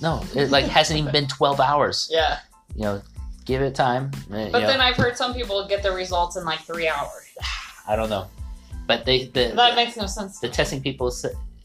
[0.00, 0.22] no.
[0.34, 2.08] It like hasn't even been twelve hours.
[2.10, 2.38] Yeah.
[2.74, 3.02] You know,
[3.44, 4.10] give it time.
[4.32, 6.88] Eh, you But know, then I've heard some people get the results in like three
[6.88, 7.26] hours.
[7.88, 8.28] I don't know,
[8.86, 10.38] but they the That makes no sense.
[10.38, 11.10] the testing people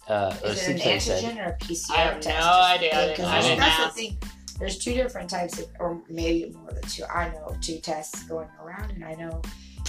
[0.08, 2.46] uh, Is it an sleep said, antigen or a PCR I have test?
[2.46, 2.90] no idea.
[3.00, 3.96] I Because didn't- I didn't that's the ask.
[3.96, 4.18] thing.
[4.60, 7.04] There's two different types of, or maybe more than two.
[7.06, 9.42] I know two tests going around, and I know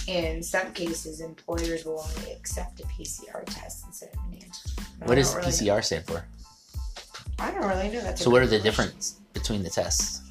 [0.07, 5.07] in some cases employers will only accept a PCR test instead of an antigen.
[5.07, 6.25] What does really PCR stand for?
[7.39, 8.01] I don't really know.
[8.01, 8.63] That's a So what are the question.
[8.87, 10.21] difference between the tests?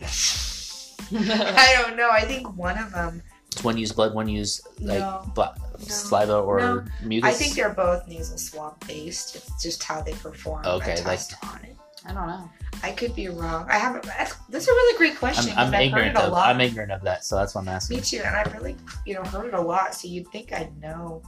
[1.15, 2.11] I don't know.
[2.11, 3.23] I think one of them.
[3.57, 5.31] Does one use blood, one use like No.
[5.35, 6.85] bla- saliva or No.
[7.03, 7.29] mucus?
[7.31, 9.35] I think they're both nasal swab based.
[9.37, 11.77] It's just how they perform Okay, a like- on it.
[12.05, 12.49] I don't know.
[12.85, 13.67] I could be wrong.
[13.69, 14.05] I haven't.
[14.05, 15.53] That's, that's a really great question.
[15.57, 16.49] I'm, I'm 'cause ignorant of lot.
[16.49, 17.97] I'm ignorant of that, so that's what I'm asking.
[17.97, 19.95] Me too, and I've really, you know, heard it a lot.
[19.95, 21.23] So you'd think I'd know.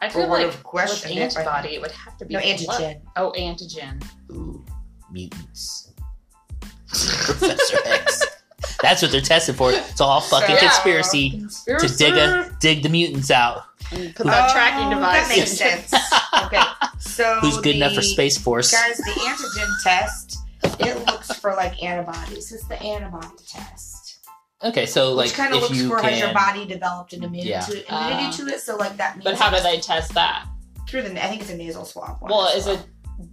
[0.00, 2.40] I feel would like have with questioned it antibody, it would have to be No
[2.40, 2.80] blood.
[2.80, 3.00] antigen.
[3.16, 4.04] Oh, antigen.
[4.30, 4.64] Ooh,
[5.10, 5.92] mutants.
[6.88, 8.22] Professor X.
[8.82, 9.70] That's what they're testing for.
[9.72, 13.64] It's all fucking So- conspiracy to dig a dig the mutants out.
[13.92, 15.28] And put that tracking Oh, device.
[15.28, 15.94] That makes sense.
[16.44, 16.62] Okay,
[16.98, 18.72] so Who's good enough for Space Force?
[18.72, 20.38] Guys, the antigen test
[20.80, 22.50] it looks for like antibodies.
[22.52, 24.18] It's the antibody test,
[24.64, 27.50] Okay, so like which kind of looks you for has your body developed an immunity
[27.50, 27.60] Yeah.
[27.60, 28.30] to it, immunity Ah.
[28.38, 28.60] to it.
[28.60, 29.24] So like that means.
[29.24, 30.46] But how do they test that?
[30.88, 32.20] Through the, I think it's a nasal swab.
[32.20, 32.80] one Well, is it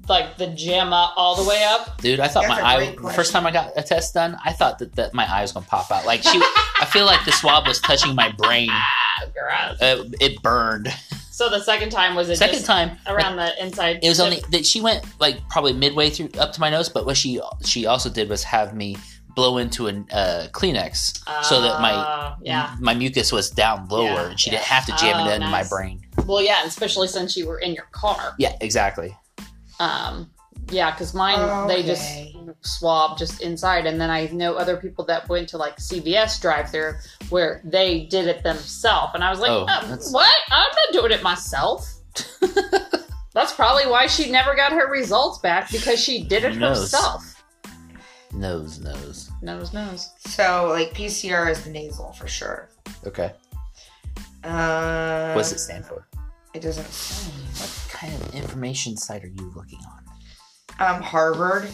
[0.08, 2.02] like the gem up all the way up?
[2.02, 2.86] dude, I thought That's my eye.
[2.96, 5.42] great The first time I got a test done, I thought that, that my eye
[5.42, 6.06] was gonna pop out.
[6.06, 6.40] Like she,
[6.82, 8.70] I feel like the swab was touching my brain.
[9.20, 9.82] Ah, gross.
[9.82, 10.90] Uh, it burned.
[11.32, 14.00] So the second time was it Second just time, around the inside?
[14.04, 14.26] it was tip?
[14.26, 16.88] only that she went like probably midway through up to my nose.
[16.88, 18.96] But what she she also did was have me
[19.36, 22.76] blow into a uh, Kleenex so that my Uh, yeah.
[22.80, 24.58] my mucus was down lower Yeah, and she yeah.
[24.58, 26.02] didn't have to jam Oh, it into my brain.
[26.28, 28.36] Well, yeah, especially since you were in your car.
[28.38, 29.16] Yeah, exactly.
[29.80, 30.30] Um,
[30.70, 32.04] yeah, because mine they just
[32.62, 36.94] swab just inside, and then I know other people that went to like CVS drive-through
[37.30, 40.36] where they did it themselves, and I was like, Oh, "Uh, what?
[40.52, 41.88] I'm not doing it myself.
[43.34, 46.80] That's probably why she never got her results back because she did it Who knows?
[46.82, 47.44] herself.
[48.34, 49.30] Nose, nose.
[49.44, 50.10] Nose nose.
[50.18, 52.70] So like PCR is the nasal for sure.
[53.06, 53.32] Okay.
[54.44, 56.07] Uh, What does it stand for?
[56.58, 57.32] It doesn't say.
[57.62, 59.78] What kind of information site are you looking
[60.80, 60.96] on?
[60.96, 61.70] Um, Harvard.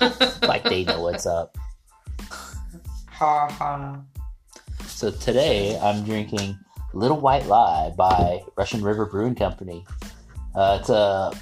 [0.42, 1.54] Like they know what's up.
[3.10, 4.00] Ha ha.
[4.86, 6.58] So today I'm drinking
[6.94, 9.84] Little White Lie by Russian River Brewing Company.
[10.54, 11.38] Uh, it's a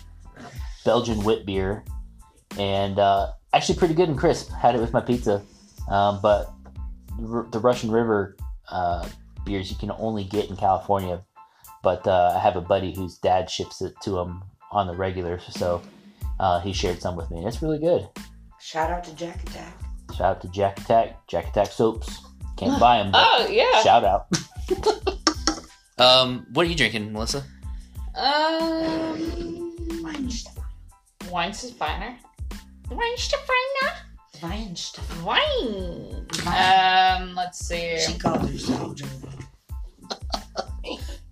[0.85, 1.85] Belgian wit beer,
[2.59, 4.51] and uh, actually pretty good and crisp.
[4.51, 5.43] Had it with my pizza,
[5.89, 6.53] um, but
[7.21, 8.37] the Russian River
[8.69, 9.09] uh,
[9.47, 11.23] beers you can only get in California.
[11.85, 14.43] But uh, I have a buddy whose dad ships it to him
[14.73, 15.83] on the regular, so
[16.41, 18.09] uh, he shared some with me, and it's really good.
[18.59, 19.75] Shout out to Jack Attack.
[20.17, 22.21] Shout out to Jack Attack, Jack Attack soaps.
[22.57, 23.83] Can't buy them, but Oh yeah.
[23.83, 24.27] shout out.
[25.99, 27.45] um, what are you drinking, Melissa?
[28.17, 30.57] Um, Weinsteiner.
[31.31, 32.17] Weinsteiner.
[34.43, 35.25] Weinstein.
[35.25, 36.27] Wine.
[36.47, 37.99] Um, let's see.
[37.99, 39.47] She called herself German.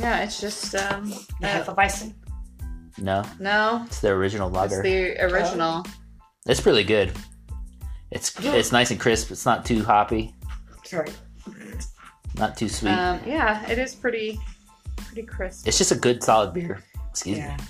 [0.00, 1.10] Yeah, it's just um.
[1.40, 2.14] The uh, Hefeweizen.
[2.98, 4.82] No, no, it's the original it's lager.
[4.82, 5.84] the original.
[6.46, 7.12] It's really good.
[8.10, 9.30] It's it's nice and crisp.
[9.30, 10.34] It's not too hoppy,
[10.84, 11.10] Sorry.
[12.36, 12.90] not too sweet.
[12.90, 14.38] Um, yeah, it is pretty,
[14.96, 15.66] pretty crisp.
[15.66, 16.80] it's just a good solid beer.
[17.10, 17.56] Excuse Yeah.
[17.56, 17.62] me.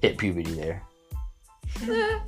[0.00, 0.82] Hit puberty there.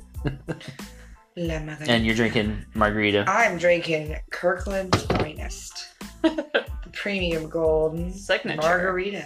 [1.37, 3.23] La And you're drinking margarita.
[3.27, 5.87] I'm drinking Kirkland's finest.
[7.01, 8.61] Premium gold Signature.
[8.61, 9.25] margarita.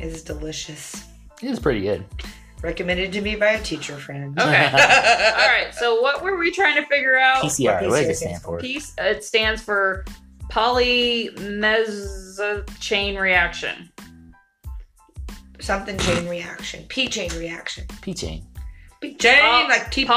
[0.00, 1.04] is delicious.
[1.42, 2.02] It was pretty good.
[2.62, 4.40] Recommended to me by a teacher friend.
[4.40, 4.64] Okay.
[4.72, 5.68] All right.
[5.74, 7.42] So what were we trying to figure out?
[7.42, 7.86] PCR.
[7.88, 8.58] What does it stand for?
[8.58, 8.94] Piece.
[8.96, 10.06] It stands for
[10.50, 11.44] polymesa
[12.80, 13.90] chain reaction.
[15.60, 16.86] Something chain reaction.
[16.88, 17.84] P chain reaction.
[18.00, 18.46] P chain.
[19.02, 20.08] P chain Pol- like T pain.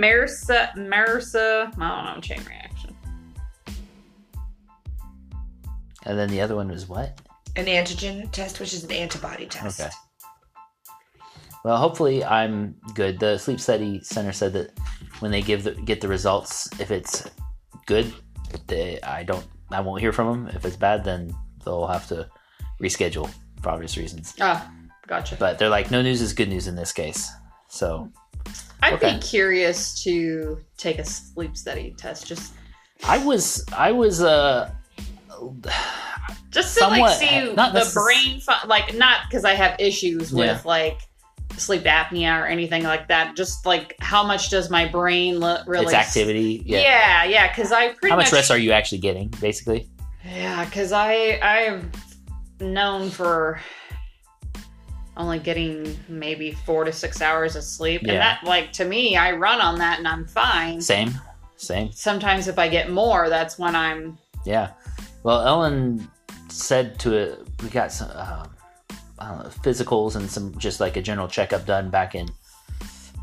[0.00, 2.57] Polymersa, mersa, I don't know, chain reaction.
[6.08, 7.20] And then the other one was what?
[7.54, 9.80] An antigen test, which is an antibody test.
[9.80, 9.90] Okay.
[11.64, 13.20] Well, hopefully I'm good.
[13.20, 14.70] The Sleep Study Center said that
[15.20, 17.28] when they give the, get the results, if it's
[17.86, 18.12] good,
[18.68, 20.56] they I don't I won't hear from them.
[20.56, 22.28] If it's bad, then they'll have to
[22.80, 24.34] reschedule for obvious reasons.
[24.40, 24.72] Ah,
[25.06, 25.36] gotcha.
[25.38, 27.30] But they're like, no news is good news in this case.
[27.68, 28.10] So
[28.82, 29.14] I'd okay.
[29.14, 32.54] be curious to take a sleep study test, just
[33.04, 34.70] I was I was uh
[36.50, 40.46] just to Somewhat, like see not the brain, like not because I have issues with
[40.46, 40.60] Yeah.
[40.64, 41.00] like
[41.56, 43.36] sleep apnea or anything like that.
[43.36, 46.62] Just like how much does my brain lo- really its activity.
[46.64, 46.80] Yeah.
[46.80, 49.88] Yeah, yeah, because I pretty How much much rest are you actually getting, basically?
[50.24, 51.84] Yeah, because I I've
[52.60, 53.60] known for
[55.16, 59.32] only getting maybe four to six hours of sleep, and that like to me, I
[59.32, 60.80] run on that and I'm fine.
[60.80, 61.12] Same.
[61.56, 61.90] Same.
[61.90, 64.70] Sometimes if I get more, that's when I'm Yeah.
[65.28, 66.10] Well, Ellen
[66.48, 68.48] said to it, we got some um,
[69.18, 72.30] I don't know, physicals and some just like a general checkup done back in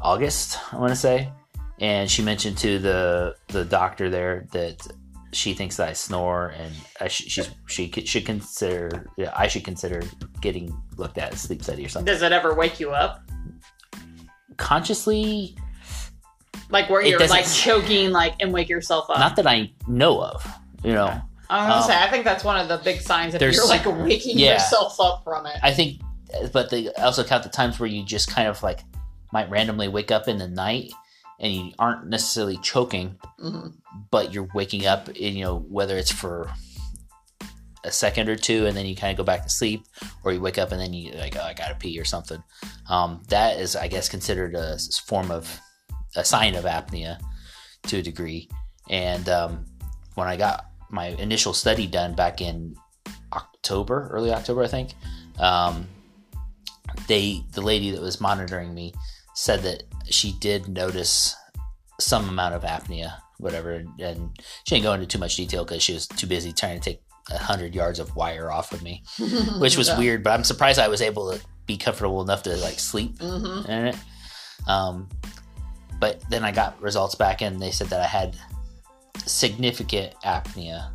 [0.03, 1.31] August, I want to say.
[1.79, 4.85] And she mentioned to the the doctor there that
[5.31, 9.63] she thinks that I snore, and I sh- she's she should consider yeah I should
[9.63, 10.03] consider
[10.41, 12.13] getting looked at sleep study or something.
[12.13, 13.27] Does it ever wake you up?
[14.57, 15.57] Consciously,
[16.69, 19.17] Like where you're like choking, like and wake yourself up.
[19.17, 20.47] not that I know of.
[20.83, 21.19] You know, Okay.
[21.49, 23.67] I was gonna Um, say, I think that's one of the big signs if you're
[23.67, 24.53] like waking yeah.
[24.53, 25.57] yourself up from it.
[25.61, 26.01] I think,
[26.51, 28.81] but they also count the times where you just kind of like
[29.31, 30.91] might randomly wake up in the night
[31.39, 33.73] and you aren't necessarily choking, Mhm.
[34.09, 36.49] but you're waking up, you know, whether it's for
[37.83, 39.85] a second or two and then you kind of go back to sleep,
[40.23, 42.41] or you wake up and then you like, oh, I gotta pee or something.
[42.89, 45.59] Um, that is, I guess, considered a form of
[46.15, 47.19] a sign of apnea
[47.83, 48.49] to a degree.
[48.89, 49.65] And um,
[50.15, 52.75] when I got my initial study done back in
[53.33, 54.93] October, early October, I think,
[55.39, 55.87] um,
[57.07, 58.93] they the lady that was monitoring me
[59.33, 61.35] said that she did notice
[61.99, 64.29] some amount of apnea, whatever, and
[64.65, 67.01] she didn't go into too much detail because she was too busy trying to take
[67.31, 69.03] a hundred yards of wire off of me,
[69.59, 69.97] which was Yeah.
[69.97, 70.23] weird.
[70.23, 73.67] But I'm surprised I was able to be comfortable enough to like sleep Mhm.
[73.67, 73.95] in it.
[74.67, 75.09] Um,
[75.99, 78.37] but then I got results back, and they said that I had
[79.25, 80.91] significant apnea,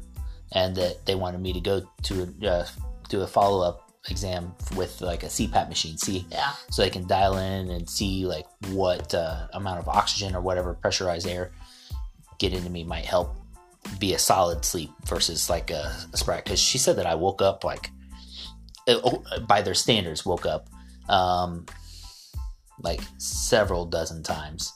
[0.52, 2.66] and that they wanted me to go to uh,
[3.09, 6.52] do a follow up exam with like a CPAP machine, see Yeah.
[6.70, 10.74] so they can dial in and see like what uh, amount of oxygen or whatever
[10.74, 11.52] pressurized air
[12.38, 13.37] get into me might help
[13.98, 16.44] be a solid sleep versus like a, a sprite.
[16.44, 17.90] Because she said that I woke up like
[18.88, 20.68] uh, oh, by their standards woke up
[21.09, 21.66] um,
[22.80, 24.72] like several dozen times.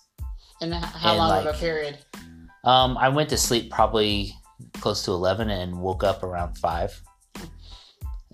[0.61, 1.99] And how And, long of a period?
[2.65, 4.35] Um, I went to sleep probably
[4.81, 7.01] close to eleven and woke up around five.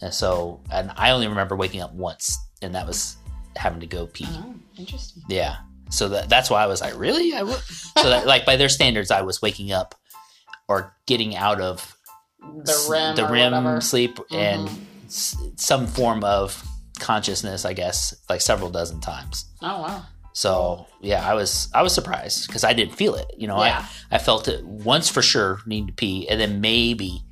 [0.02, 3.16] And so, and I only remember waking up once, and that was
[3.56, 4.26] having to go pee.
[4.28, 5.22] Oh, interesting.
[5.28, 5.56] Yeah.
[5.90, 7.34] So that, that's why I was like, really?
[7.34, 9.94] I so that like by their standards, I was waking up
[10.68, 11.96] or getting out of
[12.40, 13.68] The REM the REM whatever.
[13.70, 13.80] Mm-hmm.
[13.80, 14.70] sleep and
[15.06, 16.64] s- some form of
[17.00, 19.46] consciousness, I guess, like several dozen times.
[19.62, 20.02] Oh wow.
[20.40, 23.30] So yeah, I was I was surprised because I didn't feel it.
[23.36, 23.84] You know, Yeah.
[24.10, 27.22] I I felt it once for sure, need to pee, and then maybe,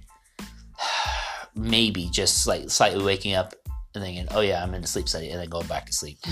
[1.54, 3.54] maybe just like slightly waking up
[3.94, 6.18] and thinking, oh yeah, I'm in a sleep study, and then going back to sleep.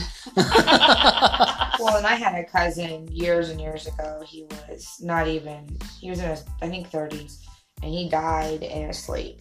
[1.79, 4.23] Well, and I had a cousin years and years ago.
[4.27, 7.39] He was not even, he was in his, I think, 30s,
[7.83, 9.41] and he died in his sleep.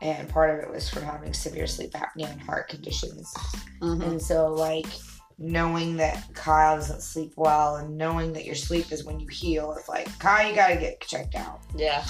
[0.00, 3.32] And part of it was from having severe sleep apnea and heart conditions.
[3.82, 4.02] Mhm.
[4.06, 4.86] And so, like,
[5.38, 9.74] knowing that Kyle doesn't sleep well and knowing that your sleep is when you heal,
[9.78, 11.60] it's like, Kyle, you gotta get checked out.
[11.76, 12.04] Yeah.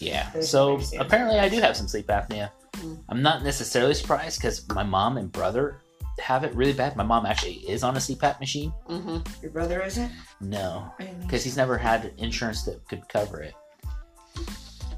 [0.00, 0.30] Yeah.
[0.34, 2.50] Those So apparently, I do have some sleep apnea.
[2.78, 2.98] Mm.
[3.08, 5.76] I'm not necessarily surprised because my mom and brother
[6.20, 6.96] have it really bad.
[6.96, 8.70] My mom actually is on a CPAP machine.
[8.86, 10.10] hmm Your brother isn't?
[10.40, 13.54] No, I didn't think because he's never had insurance that could cover it.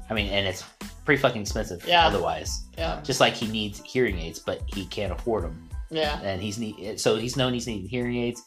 [0.09, 0.63] I mean, and it's
[1.05, 2.05] pretty fucking expensive Yeah.
[2.07, 2.63] otherwise.
[2.77, 2.99] Yeah.
[3.03, 5.64] Just like he needs hearing aids, but he can't afford them,
[5.95, 6.19] Yeah.
[6.21, 8.41] and he's need so he's known he's needing hearing aids,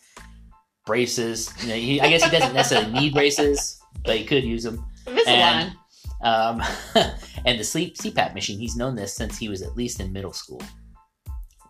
[0.86, 1.52] braces.
[1.62, 4.84] You know, he, I guess he doesn't necessarily need braces, but he could use them.
[5.06, 5.72] Invisalign.
[6.20, 6.62] Um,
[7.46, 10.32] and the sleep CPAP machine, he's known this since he was at least in middle
[10.32, 10.60] school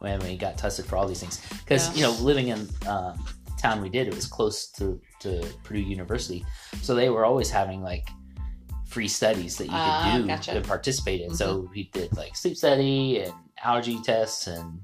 [0.01, 1.41] when, he got tested for all these things.
[1.59, 1.95] Because, Yeah.
[1.95, 3.23] you know, living in um,
[3.59, 6.45] town we did, it was close to, to Purdue University.
[6.83, 8.09] So they were always having like
[8.87, 10.51] free studies that you could Ah, do gotcha.
[10.51, 10.57] Mm-hmm.
[10.59, 11.35] and participate in.
[11.35, 14.81] So he did like sleep study and allergy tests and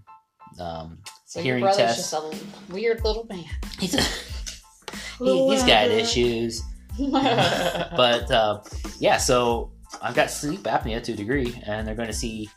[0.61, 2.11] um, So hearing tests.
[2.11, 3.45] just a weird little man.
[3.79, 4.01] he's, a,
[5.25, 6.63] he, he's got issues.
[6.99, 8.63] but uh,
[9.01, 12.49] yeah, so I've got sleep apnea to a degree, and they're going to see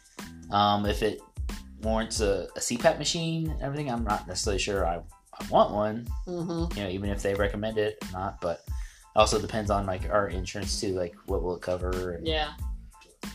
[0.52, 1.20] um, if it
[1.82, 3.90] warrants a, a CPAP machine and everything.
[3.92, 7.78] I'm not necessarily sure I, I want one, hmm you know, even if they recommend
[7.78, 8.42] it or not.
[8.42, 8.74] But it
[9.16, 12.14] also depends on like our insurance too, like what will it cover.
[12.14, 12.54] And, Yeah.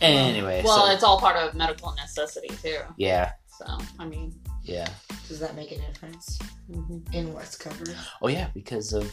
[0.01, 2.79] anyway, Well, so, it's all part of medical necessity too.
[2.97, 3.67] yeah, So
[3.99, 4.35] I mean.
[4.65, 4.89] Yeah.
[5.29, 6.39] Does that make a difference
[6.71, 7.15] mhm.
[7.15, 7.95] in what's covered?
[8.21, 9.11] Oh yeah, because of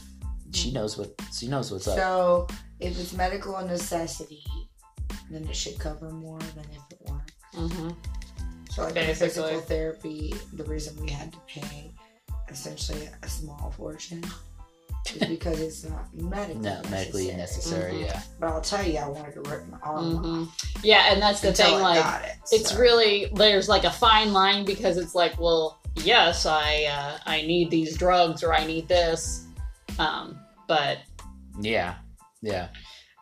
[0.54, 1.98] she knows what she knows what's up.
[1.98, 2.48] So,
[2.80, 4.44] if it's medical necessity,
[5.30, 7.32] then it should cover more than if it weren't.
[7.54, 7.96] Mhm.
[8.72, 9.28] So, like Basically.
[9.28, 11.94] physical therapy, the reason we had to pay
[12.50, 14.24] essentially a small fortune
[15.16, 17.94] is because it's not medically Not medically necessary.
[17.94, 18.06] Mhm.
[18.06, 18.22] Yeah.
[18.40, 20.50] But I'll tell you, I wanted to rip my arm off Mhm.
[20.84, 21.76] Yeah, and that's the thing.
[21.76, 22.36] I Like, got it.
[22.52, 27.42] it's really there's like a fine line because it's like, well, yes, I uh, I
[27.42, 29.46] need these drugs or I need this,
[29.98, 31.00] um, but
[31.62, 31.96] Yeah.
[32.42, 32.68] Yeah.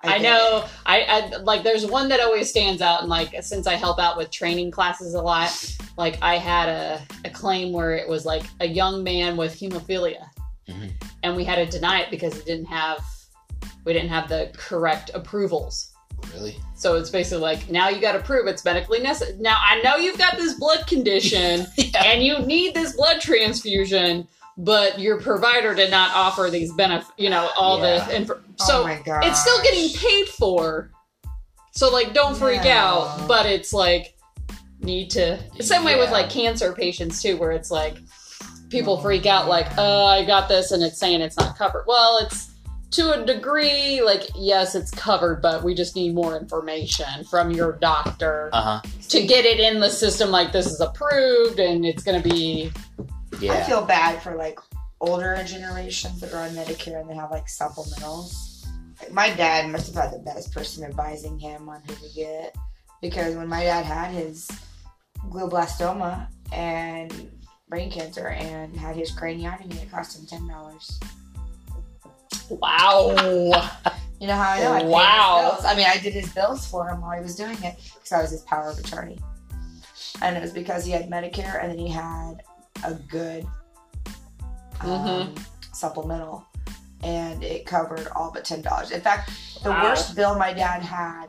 [0.03, 0.63] I, get know.
[0.85, 4.15] I, I like there's one that always stands out and like since I help out
[4.15, 5.51] with training classes a lot,
[5.97, 10.29] like I had a, a claim where it was like a young man with hemophilia.
[10.69, 10.91] Mhm.
[11.27, 13.03] And we had to deny it because it didn't have
[13.83, 15.91] we didn't have the correct approvals.
[16.33, 16.55] Really.
[16.75, 19.37] So it's basically like now you got to prove it's medically necessary.
[19.39, 22.03] Now I know you've got this blood condition Yeah.
[22.05, 27.11] and you need this blood transfusion, but your provider did not offer these benefits.
[27.17, 28.05] You know all Yeah.
[28.05, 30.91] the inf- oh so my god, it's still getting paid for.
[31.71, 32.69] So like, don't freak No.
[32.71, 33.27] out.
[33.27, 34.15] But it's like
[34.79, 35.39] need to.
[35.61, 37.97] Same way with like cancer patients too, where it's like
[38.69, 41.85] people freak out like, uh, I got this, and it's saying it's not covered.
[41.87, 42.51] Well, it's
[42.91, 47.73] to a degree like yes, it's covered, but we just need more information from your
[47.73, 48.89] doctor Uh huh.
[49.09, 50.31] to get it in the system.
[50.31, 52.71] Like this is approved, and it's going to be.
[53.39, 53.53] Yeah.
[53.53, 54.57] I feel bad for like
[54.99, 58.65] older generations that are on Medicare and they have like supplementals.
[58.99, 62.55] Like, my dad must have had the best person advising him on who to get
[63.01, 64.49] because when my dad had his
[65.29, 67.29] glioblastoma and
[67.69, 70.99] brain cancer and had his craniotomy, it cost him ten dollars.
[72.49, 73.69] Wow.
[74.19, 74.71] You know how I know?
[74.71, 75.57] I Wow.
[75.63, 78.21] I mean, I did his bills for him while he was doing it because I
[78.21, 79.19] was his power of attorney.
[80.21, 82.41] And it was because he had Medicare and then he had
[82.83, 83.45] a good
[84.81, 85.35] um,
[85.73, 86.45] supplemental.
[87.03, 88.91] And it covered all but $10.
[88.91, 89.29] In fact,
[89.63, 89.83] the Wow.
[89.83, 91.27] worst bill my dad had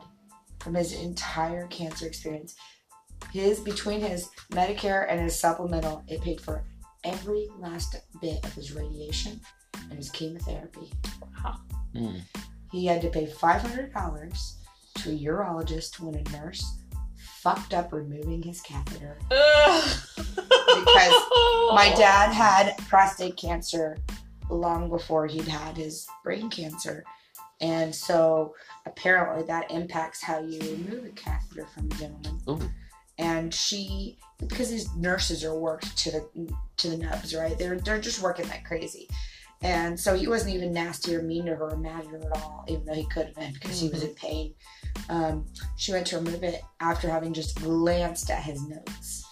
[0.59, 2.55] from his entire cancer experience,
[3.31, 6.63] his between his Medicare and his supplemental, it paid for
[7.03, 9.39] every last bit of his radiation
[9.89, 10.91] and his chemotherapy
[11.95, 12.21] Mm.
[12.71, 14.53] he had to pay $500
[14.95, 16.63] to a urologist when a nurse
[17.41, 19.17] fucked up removing his catheter.
[19.29, 21.13] because
[21.71, 23.97] My dad had prostate cancer
[24.49, 27.03] long before he'd had his brain cancer.
[27.61, 28.53] And so
[28.85, 32.39] apparently that impacts how you remove a catheter from a gentleman.
[32.49, 32.69] Ooh.
[33.19, 34.17] And she,
[34.47, 37.57] because these nurses are worked to the to the nubs, right?
[37.57, 39.07] They're they're just working like crazy.
[39.61, 42.41] And so he wasn't even nasty or mean to her or mad at her at
[42.41, 44.53] all, even though he could have been because he was in pain.
[45.09, 45.45] Um,
[45.75, 49.25] she went to remove it after having just glanced at his notes.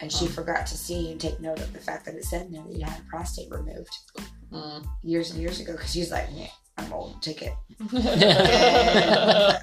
[0.00, 0.28] And she Oh.
[0.28, 2.72] forgot to see and take note of the fact that it said in there that
[2.74, 3.90] he had a prostate removed
[4.50, 4.86] Mm.
[5.02, 6.30] years and years ago because he's like,
[6.78, 7.52] "Meh, I'm old, take it.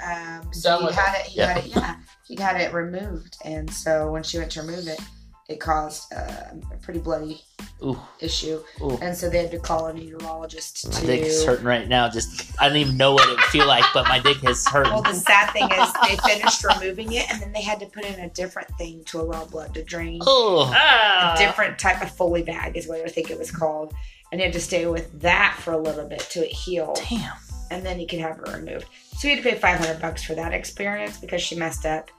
[0.02, 1.26] um, so Done he had it.
[1.28, 1.48] He Yeah.
[1.48, 1.66] had it.
[1.68, 1.96] Yeah,
[2.28, 5.00] he had it removed, and so when she went to remove it,
[5.48, 7.40] it caused uh, a pretty bloody
[7.84, 8.98] Ooh, issue, ooh.
[9.02, 11.06] and so they had to call a urologist My to.
[11.06, 12.10] dick is hurting right now.
[12.10, 14.92] Just I don't even know what it would feel like, but my dick is hurting.
[14.92, 18.06] Well, the sad thing is they finished removing it, and then they had to put
[18.06, 20.20] in a different thing to allow blood to drain.
[20.26, 21.36] oh, Ah.
[21.36, 23.94] A different type of Foley bag is what I think it was called,
[24.36, 27.00] and he had to stay with that for a little bit till it healed.
[27.10, 27.32] damn.
[27.72, 28.86] and then he could have it removed.
[29.18, 32.12] So he had to pay 500 bucks for that experience because she messed up.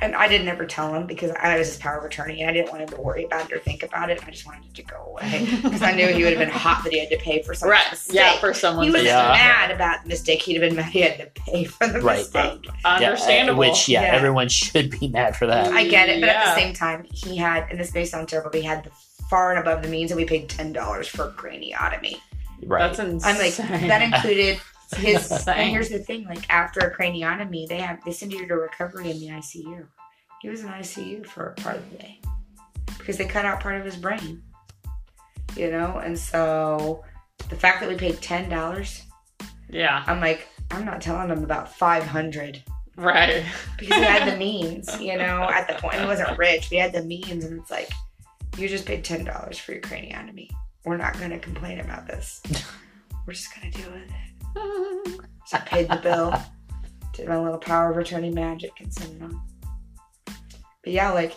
[0.00, 2.52] And I didn't ever tell him because I was his power of attorney and I
[2.52, 4.22] didn't want him to worry about it or think about it.
[4.24, 6.84] I just wanted it to go away because I knew he would have been hot
[6.84, 7.70] that he had to pay for something.
[7.72, 8.06] right.
[8.10, 8.86] Yeah, for someone.
[8.86, 9.28] he was Yeah.
[9.32, 10.42] mad about the mistake.
[10.42, 12.18] He'd have been mad he had to pay for the Right.
[12.18, 12.66] mistake.
[12.84, 13.64] Understandable.
[13.64, 14.12] Yeah, uh, which yeah, Yeah.
[14.14, 15.72] everyone should be mad for that.
[15.72, 18.50] I get it, but at the same time, he had, and this may sound terrible,
[18.50, 18.90] but he had the
[19.30, 22.16] far and above the means, and we paid ten dollars for a craniotomy.
[22.64, 22.86] Right.
[22.86, 23.34] That's insane.
[23.34, 24.58] I'm like that included
[24.96, 25.46] his.
[25.48, 29.10] And here's the thing: like after a craniotomy, they have they send you to recovery
[29.10, 29.86] in the ICU.
[30.42, 32.20] He was in ICU for a part of the day
[32.98, 34.42] because they cut out part of his brain.
[35.56, 37.04] You know, and so
[37.48, 39.02] the fact that we paid ten dollars,
[39.68, 40.02] Yeah.
[40.06, 42.62] I'm like, I'm not telling them about five hundred
[42.96, 43.44] Right.
[43.78, 45.00] because we had the means.
[45.00, 47.90] You know, at the point he wasn't rich, We had the means, and it's like,
[48.56, 50.50] you just paid ten dollars for your craniotomy.
[50.84, 52.42] We're not going to complain about this.
[53.26, 55.20] We're just going to deal with it.
[55.46, 56.34] So I paid the bill,
[57.12, 59.42] did my little power of attorney magic, and sent it on.
[60.26, 61.36] But yeah, like,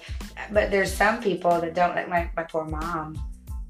[0.52, 3.18] but there's some people that don't like my, my poor mom.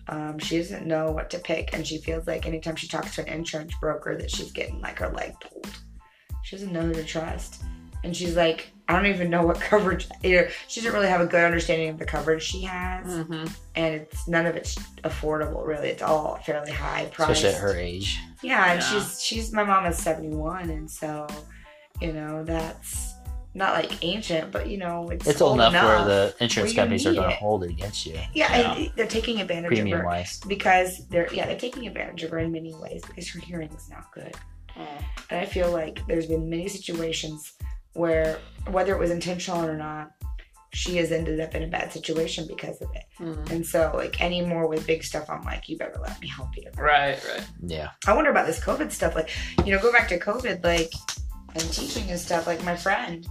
[0.09, 3.21] Um, she doesn't know what to pick, and she feels like anytime she talks to
[3.21, 5.69] an insurance broker that she's getting like her leg pulled.
[6.43, 7.61] She doesn't know who to trust,
[8.03, 10.07] and she's like, I don't even know what coverage.
[10.23, 13.45] You know, she doesn't really have a good understanding of the coverage she has, hmm
[13.75, 15.65] and it's none of it's affordable.
[15.65, 17.29] Really, it's all fairly high price.
[17.37, 18.19] Especially at her age.
[18.41, 18.87] Yeah, and Yeah.
[18.87, 21.27] she's she's my mom is seventy one, and so
[22.01, 23.13] you know that's
[23.53, 27.07] not like ancient, but you know it's, It's old enough, where the insurance where companies
[27.07, 30.05] are going to hold it against you, yeah, and they're taking advantage of premium her
[30.05, 30.39] wise.
[30.47, 33.89] because they're yeah they're taking advantage of her in many ways because her hearing is
[33.89, 34.33] not good,
[34.75, 37.53] and I feel like there's been many situations
[37.97, 38.39] where
[38.69, 40.11] whether it was intentional or not,
[40.73, 43.49] she has ended up in a bad situation because of it, Mhm.
[43.51, 46.55] and so like any more with big stuff, I'm like you better let me help
[46.57, 46.69] you.
[46.77, 47.17] Right.
[47.27, 47.43] Right.
[47.61, 47.91] Yeah.
[48.05, 49.15] I wonder about this COVID stuff.
[49.15, 49.29] Like,
[49.65, 50.91] you know, go back to COVID, like,
[51.55, 52.45] and teaching and stuff.
[52.45, 53.25] Like, my friend,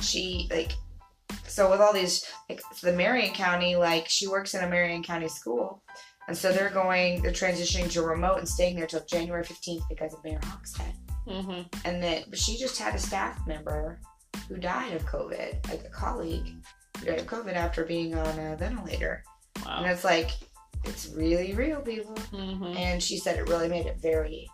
[0.00, 0.72] she, like,
[1.48, 5.28] so with all these, like, the Marion County, like, she works in a Marion County
[5.28, 5.82] school.
[6.28, 10.12] And so they're going, they're transitioning to remote and staying there till January 15th because
[10.12, 10.92] of Mayor Hogsett.
[11.26, 14.00] Hmm And then, but she just had a staff member
[14.48, 16.54] who died of COVID, like a colleague
[16.98, 19.22] who died of COVID after being on a ventilator.
[19.64, 19.82] Wow.
[19.82, 20.30] And it's like,
[20.84, 24.48] it's really real, people hmm and she said it really made it very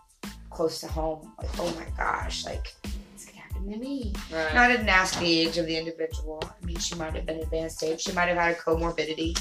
[0.50, 1.32] close to home.
[1.38, 2.74] Like, oh my gosh, like
[3.14, 4.12] this could happen to me.
[4.32, 4.54] Right.
[4.54, 6.42] Now, I didn't ask the age of the individual.
[6.44, 8.00] I mean, she might have been advanced age.
[8.00, 9.38] She might have had a comorbidity.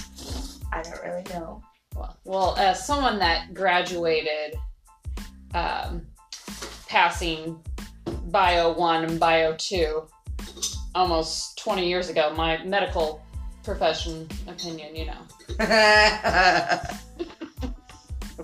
[0.73, 1.61] I don't really know.
[1.95, 4.57] Well, well, as someone that graduated,
[5.53, 6.07] um,
[6.92, 7.58] passing
[8.26, 10.08] Bio One and Bio Two,
[10.94, 13.24] almost twenty years ago, my medical
[13.64, 16.89] profession opinion, you know, it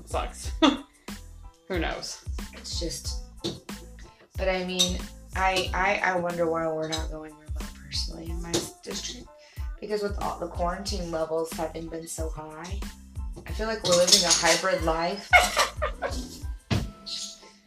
[0.05, 0.53] sucks.
[1.67, 2.23] Who knows?
[2.53, 3.23] it's just.
[4.37, 4.97] But I mean,
[5.35, 9.27] I, I I wonder why we're not going remote personally in my district
[9.81, 12.79] because with all the quarantine levels having been so high,
[13.45, 15.29] I feel like we're living a hybrid life.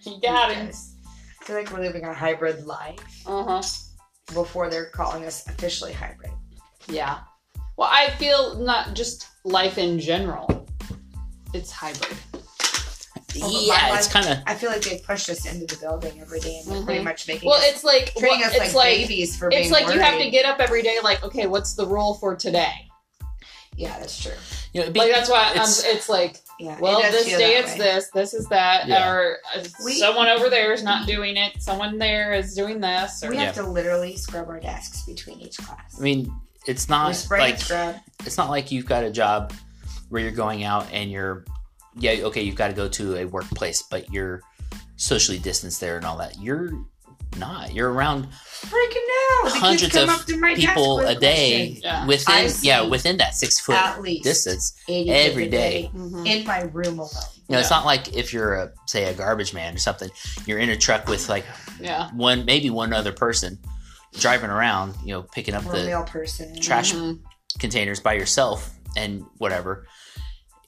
[0.04, 0.68] You got him.
[0.68, 3.62] I feel like we're living a hybrid life Uh huh.
[4.34, 6.30] before they're calling us officially hybrid.
[6.88, 7.18] Yeah.
[7.76, 10.66] Well, I feel not just life in general.
[11.54, 12.16] It's hybrid.
[12.32, 12.42] Well,
[13.42, 16.20] but my yeah, it's kind of I feel like they pushed us into the building
[16.20, 18.74] every day and they're pretty much making Well, us, it's like treating well, us it's
[18.74, 20.98] like, like babies for being it's like you have to get up every day.
[21.02, 22.88] Like, okay, what's the rule for today?
[23.76, 24.32] Yeah, that's true.
[24.72, 26.78] you know, be- Like that's why it's- it's, it's like, Yeah.
[26.80, 27.78] well, this day it's way.
[27.78, 29.10] this, this is that, Yeah.
[29.10, 31.62] or uh, We- someone over there is not doing it.
[31.62, 33.22] Someone there is doing this.
[33.24, 33.46] Or We Yeah.
[33.46, 35.96] have to literally scrub our desks between each class.
[35.98, 36.32] I mean,
[36.66, 37.96] it's not spray like scrub.
[38.26, 39.52] it's not like you've got a job
[40.10, 41.44] where you're going out and you're
[41.96, 44.40] yeah okay you've got to go to a workplace but you're
[44.96, 46.70] socially distanced there and all that you're
[47.38, 47.72] not.
[47.74, 48.26] You're around
[48.60, 49.06] Freaking
[49.44, 49.50] no!
[49.50, 51.78] The hundreds of up to my people a day.
[51.82, 52.04] Yeah.
[52.06, 54.74] Within yeah within that six foot At least distance.
[54.86, 55.90] 80 kids every a day.
[55.94, 56.26] Mhm.
[56.26, 57.10] in my room alone.
[57.48, 60.10] You know, it's not like if you're a say a garbage man or something.
[60.46, 61.46] You're in a truck with like
[61.80, 62.10] Yeah.
[62.12, 63.58] one maybe one other person
[64.18, 64.94] driving around.
[65.04, 66.60] You know, picking up Or the male person.
[66.60, 67.20] trash Mhm.
[67.58, 69.86] containers by yourself and whatever.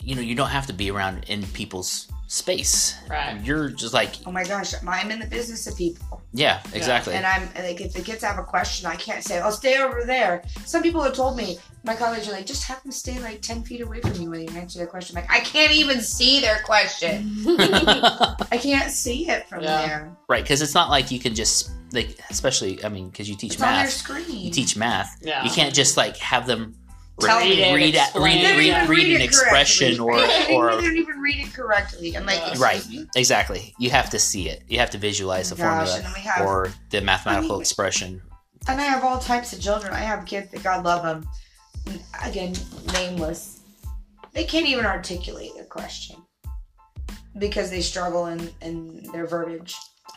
[0.00, 2.94] You know, you don't have to be around in people's space.
[3.10, 3.38] Right.
[3.44, 6.22] You're just like Oh my gosh, I'm in the business of people.
[6.32, 7.12] yeah, exactly.
[7.14, 10.04] And I'm like, if the kids have a question, I can't say, "I'll stay over
[10.06, 13.42] there." Some people have told me, my colleagues are like, "Just have them stay like
[13.42, 16.00] ten feet away from you when you answer their question." I'm like, I can't even
[16.00, 17.34] see their question.
[17.46, 19.86] I can't see it from Yeah.
[19.86, 20.16] there.
[20.28, 23.54] right, because it's not like you can just like, especially I mean, because you teach
[23.54, 23.90] It's on their math.
[23.92, 24.30] screen.
[24.30, 25.18] You teach math.
[25.20, 25.44] Yeah.
[25.44, 26.74] You can't just like have them
[27.20, 27.74] Tell read me.
[27.74, 28.56] read, at- read, it.
[28.56, 30.54] Read, read read an expression or correctly.
[30.56, 32.16] or they don't even read it correctly.
[32.16, 32.54] I'm like, Yeah.
[32.58, 32.88] Right.
[32.88, 33.06] me?
[33.14, 33.74] exactly.
[33.78, 34.62] You have to see it.
[34.68, 37.50] You have to visualize the oh Gosh, formula and then we have- or the mathematical
[37.52, 38.22] I mean- expression.
[38.68, 39.92] And I have all types of children.
[39.92, 41.28] I have kids that God love them.
[42.24, 42.54] Again,
[42.94, 43.60] nameless.
[44.32, 46.16] They can't even articulate their question
[47.38, 49.74] because they struggle in, in their verbiage.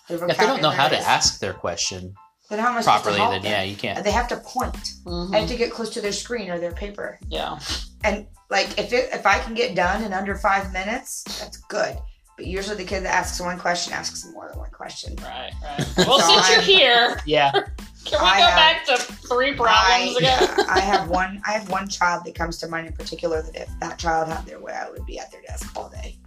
[0.08, 2.14] Their If they don't know how to ask their question
[2.50, 3.52] then how am I supposed properly, to help then them?
[3.52, 4.04] yeah, you can't.
[4.04, 4.76] They have to point.
[5.06, 5.34] Mhm.
[5.36, 7.20] I have to get close to their screen or their paper.
[7.28, 7.60] Yeah.
[8.04, 11.98] And like if it, if I can get done in under five minutes, that's good.
[12.38, 15.16] But usually the kid that asks one question asks more than one question.
[15.24, 15.54] Right.
[15.64, 15.88] Right.
[16.08, 17.52] Well, So since you're here, Yeah.
[18.06, 20.66] can we I go have- back to three problems I, again?
[20.70, 21.42] I have one.
[21.48, 24.46] I have one child that comes to mind in particular that if that child had
[24.46, 26.20] their way, I would be at their desk all day.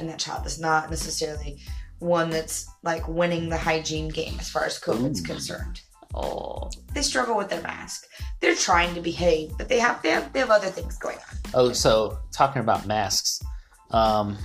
[0.00, 1.60] And that child is not necessarily
[2.04, 5.24] one that's like winning the hygiene game as far as COVID's Ooh.
[5.24, 5.80] concerned.
[6.14, 6.70] Oh.
[6.92, 8.06] They struggle with their mask.
[8.40, 11.38] They're trying to behave, but they have they have, they have other things going on.
[11.54, 13.42] Oh, so talking about masks,
[13.90, 14.36] um,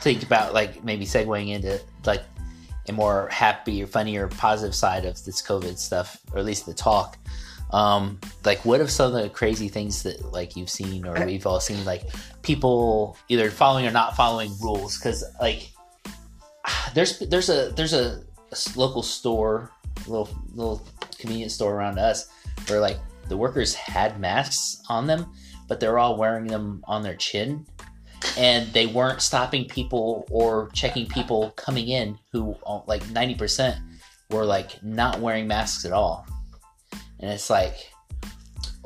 [0.00, 2.22] think about like maybe segueing into like
[2.88, 6.66] a more happy or funny or positive side of this COVID stuff, or at least
[6.66, 7.18] the talk.
[7.70, 11.46] Um, like what if some of the crazy things that like you've seen or we've
[11.46, 12.04] all seen, like
[12.42, 14.98] people either following or not following rules?
[14.98, 15.70] Because like
[16.94, 19.70] there's there's a there's a, a local store,
[20.06, 20.86] little little
[21.18, 22.28] convenience store around us
[22.66, 22.98] where like
[23.28, 25.32] the workers had masks on them,
[25.68, 27.66] but they're all wearing them on their chin,
[28.36, 33.76] and they weren't stopping people or checking people coming in who uh, like ninety percent
[34.30, 36.26] were like not wearing masks at all,
[37.20, 37.74] and it's like.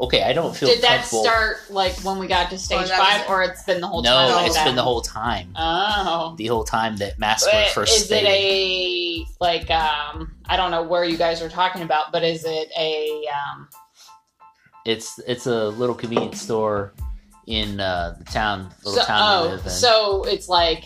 [0.03, 1.23] Okay, I don't feel Did that comfortable.
[1.23, 4.11] start like when we got to stage that five, or it's been the whole no,
[4.11, 4.33] time?
[4.33, 4.65] like it's that?
[4.65, 5.53] been the whole time.
[5.57, 6.35] Oh.
[6.37, 10.73] The whole time that masks were But first is it a like um I don't
[10.73, 13.69] know where you guys are talking about, but is it a um
[14.85, 16.93] It's it's a little convenience store
[17.47, 19.71] in uh, the town, little so, town we oh live in.
[19.71, 20.85] so it's like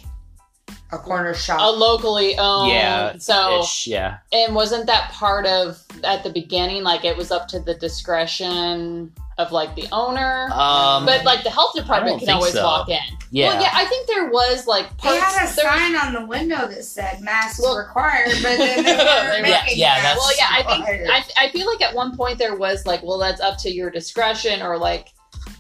[0.93, 1.79] A corner shop, a shop.
[1.79, 4.19] locally owned yeah, so ish, yeah.
[4.33, 9.13] and wasn't that part of at the beginning like it was up to the discretion
[9.39, 12.63] of like the owner Um, but like the health department can always so.
[12.65, 12.99] walk in
[13.31, 16.25] yeah, well yeah i think there was like they had a there- sign on the
[16.25, 20.19] window that said masks Well- required, but then they weren't Yeah, making yeah, masks that's-
[20.19, 21.11] well yeah i think.
[21.39, 23.91] I, I feel like at one point there was like well that's up to your
[23.91, 25.09] discretion or like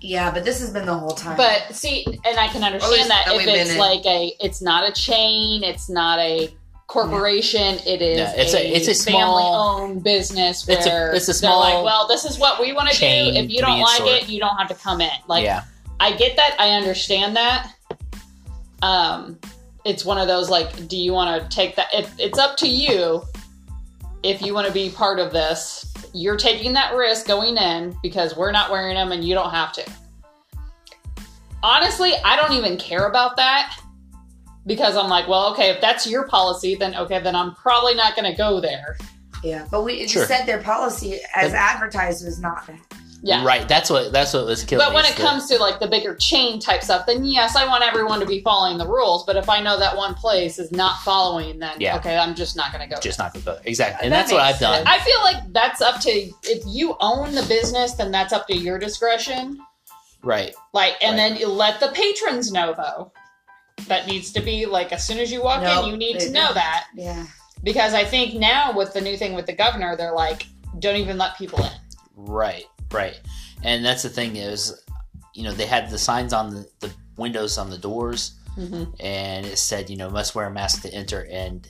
[0.00, 1.36] yeah, but this has been the whole time.
[1.36, 4.88] But see, and I can understand that that if it's in- like a, it's not
[4.88, 6.54] a chain, it's not a
[6.86, 11.28] corporation, it is Yeah, it's a- it's a small- family-owned business where It's a- it's
[11.28, 13.04] a small like, well, this is what we want to do.
[13.06, 15.10] If you don't like convenience it, you don't have to come in.
[15.26, 15.62] Like, yeah,
[15.98, 17.72] I get that, I understand that.
[18.82, 19.38] Um,
[19.84, 21.88] it's one of those like, do you want to take that?
[21.92, 23.22] If it's up to you,
[24.22, 28.36] if you want to be part of this, you're taking that risk going in because
[28.36, 29.84] we're not wearing them and you don't have to.
[31.62, 33.78] Honestly, I don't even care about that
[34.66, 38.16] because I'm like, well, okay, if that's your policy, then okay, then I'm probably not
[38.16, 38.96] going to go there.
[39.44, 40.24] yeah, but we it Sure.
[40.24, 42.80] said their policy as But- advertised was not that.
[43.26, 43.44] Yeah.
[43.44, 43.66] right.
[43.68, 44.86] That's what that's what was killing.
[44.86, 47.24] But when me, it is that- comes to like the bigger chain type stuff, then
[47.24, 49.24] yes, I want everyone to be following the rules.
[49.24, 51.96] But if I know that one place is not following, then Yeah.
[51.96, 53.00] okay, I'm just not going to go.
[53.00, 54.76] just not gonna go exactly, and That that's what I've done.
[54.84, 54.88] sense.
[54.88, 56.10] I feel like that's up to
[56.44, 59.58] if you own the business, then that's up to your discretion.
[60.22, 60.54] Right.
[60.72, 61.28] Like, and Right.
[61.30, 63.12] then you let the patrons know though.
[63.88, 66.30] That needs to be like as soon as you walk Nope, in, you need to
[66.30, 66.54] know don't.
[66.54, 67.26] that Yeah.
[67.62, 70.46] because I think now with the new thing with the governor, they're like,
[70.78, 71.70] don't even let people in.
[72.16, 72.64] Right,
[72.96, 73.20] right.
[73.62, 74.82] And that's the thing is,
[75.34, 78.84] you know, they had the signs on the, the windows on the doors, Mm-hmm.
[79.00, 81.26] and it said, you know, must wear a mask to enter.
[81.30, 81.68] And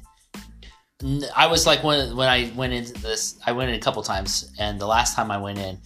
[1.34, 4.52] I was like, when when I went into this, I went in a couple times,
[4.58, 5.78] and the last time I went in,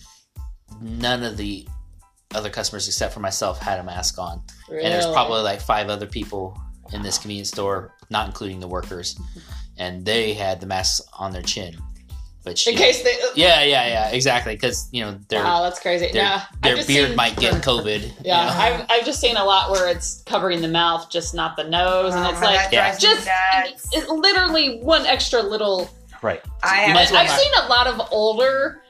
[0.80, 1.66] none of the
[2.34, 4.42] other customers except for myself had a mask on,
[4.84, 6.60] and there's probably like five other people
[6.92, 9.18] in this convenience store, not including the workers.
[9.78, 11.74] and they had the masks on their chin.
[12.42, 13.16] But she, In case they.
[13.34, 16.06] yeah, yeah, yeah, exactly, because you know their wow, that's crazy.
[16.06, 18.02] their, Yeah, I've their beard seen- might get COVID.
[18.02, 18.50] you Yeah, know?
[18.52, 22.14] I've, I've just seen a lot where it's covering the mouth, just not the nose,
[22.14, 22.96] and Oh, it's like Yeah.
[22.96, 23.88] just nuts.
[23.92, 25.90] it, literally one extra little.
[26.22, 26.40] right.
[26.62, 28.80] I have, well I've not- seen a lot of older,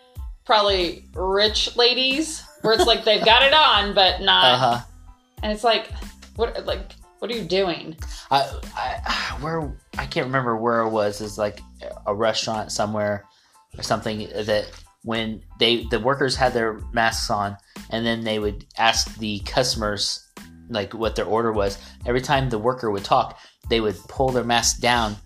[0.45, 4.81] probably rich ladies where it's like they've got it on, but not, Uh huh.
[5.43, 5.91] and it's like,
[6.37, 7.97] what, like, what are you doing?
[8.31, 11.21] I, I where I can't remember where it was.
[11.21, 11.61] Is like
[12.07, 13.25] a restaurant somewhere
[13.79, 14.66] or something that
[15.03, 17.57] when they the workers had their masks on
[17.91, 20.27] and then they would ask the customers
[20.68, 21.79] like what their order was.
[22.07, 25.16] Every time the worker would talk, they would pull their mask down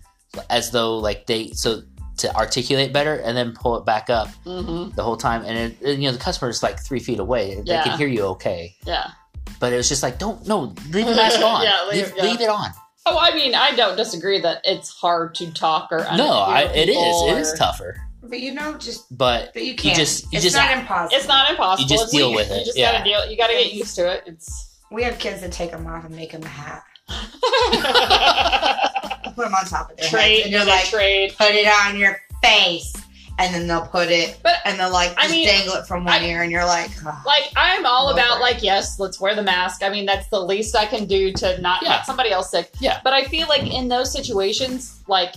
[0.49, 1.81] as though like they so
[2.17, 4.95] to articulate better and then pull it back up Mm-hmm.
[4.95, 5.43] the whole time.
[5.43, 8.23] And it, you know the customer is like three feet away; they can hear you
[8.27, 8.75] okay.
[8.85, 9.11] Yeah.
[9.59, 11.63] But it was just like, don't no, leave the mask on.
[11.63, 12.23] Yeah, leave- leave, yeah.
[12.23, 12.69] leave it on.
[13.05, 16.89] Oh, I mean, I don't disagree that it's hard to talk or No, I, it
[16.89, 16.95] is.
[16.95, 17.81] people It is or- tough.
[18.27, 19.95] But you know, just But but you can't.
[19.97, 21.17] just- you it's just- not impossible.
[21.17, 21.83] It's not impossible.
[21.83, 22.59] You just It's- deal with it.
[22.59, 22.91] You just yeah.
[22.93, 23.25] gotta deal.
[23.29, 24.23] You gotta get used to it.
[24.25, 24.69] It's.
[24.91, 26.83] We have kids that take them off and make them a hat.
[29.35, 30.37] Put them on top of their trade.
[30.37, 31.35] head, and you're You're like, trade.
[31.37, 32.93] put it on your face,
[33.37, 36.05] and then they'll put it, But and they'll like I just mean, dangle it from
[36.05, 38.41] one I- ear, and you're like, "Ugh." like I'm all about it.
[38.41, 39.83] like yes, let's wear the mask.
[39.83, 41.97] I mean that's the least I can do to not Yeah.
[41.97, 42.69] get somebody else sick.
[42.79, 42.99] Yeah.
[43.03, 45.35] But I feel like in those situations, like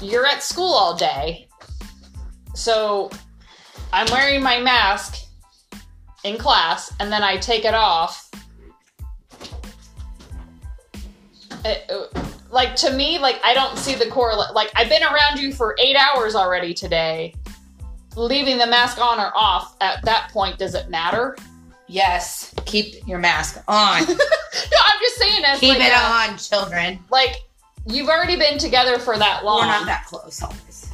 [0.00, 1.48] you're at school all day,
[2.54, 3.10] so
[3.92, 5.16] I'm wearing my mask
[6.24, 8.30] in class, and then I take it off.
[11.64, 12.06] It- uh,
[12.50, 14.54] like to me, like I don't see the correlate.
[14.54, 17.34] Like I've been around you for eight hours already today.
[18.14, 21.36] Leaving the mask on or off at that point, does it matter?
[21.88, 26.36] yes, keep your mask on, No, I'm just saying as keep like it a- on,
[26.36, 26.98] children.
[27.10, 27.36] Like
[27.86, 29.60] you've already been together for that long.
[29.60, 30.90] We're not that close always.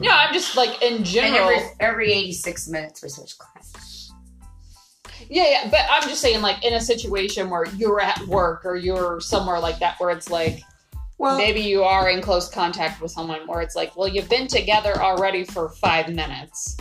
[0.00, 1.48] No, I'm just like in And general.
[1.50, 4.12] every every 86 minutes we switch classes.
[5.28, 8.76] yeah, yeah, but I'm just saying like in a situation where you're at work or
[8.76, 10.60] you're somewhere like that where it's like
[11.18, 14.46] Well, maybe you are in close contact with someone where it's like, well, you've been
[14.46, 16.76] together already for five minutes.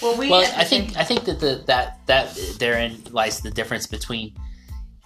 [0.00, 0.30] well, we.
[0.30, 4.34] well, I think I think that the that that therein lies the difference between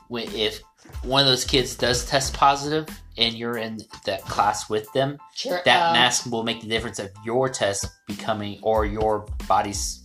[0.09, 0.61] when, if
[1.03, 5.61] one of those kids does test positive and you're in that class with them, Sure.
[5.65, 10.03] that um, mask will make the difference of your test becoming or your body's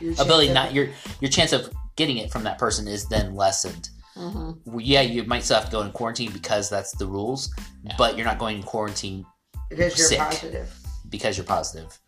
[0.00, 0.88] your ability not your
[1.20, 3.90] your chance of getting it from that person is then lessened.
[4.16, 4.56] mhm.
[4.64, 7.52] Well, Yeah, you might still have to go in quarantine because that's the rules,
[7.84, 7.94] Yeah.
[7.98, 9.24] but you're not going in quarantine
[9.68, 10.18] because you're sick.
[10.18, 10.72] positive.
[11.10, 11.98] because you're positive.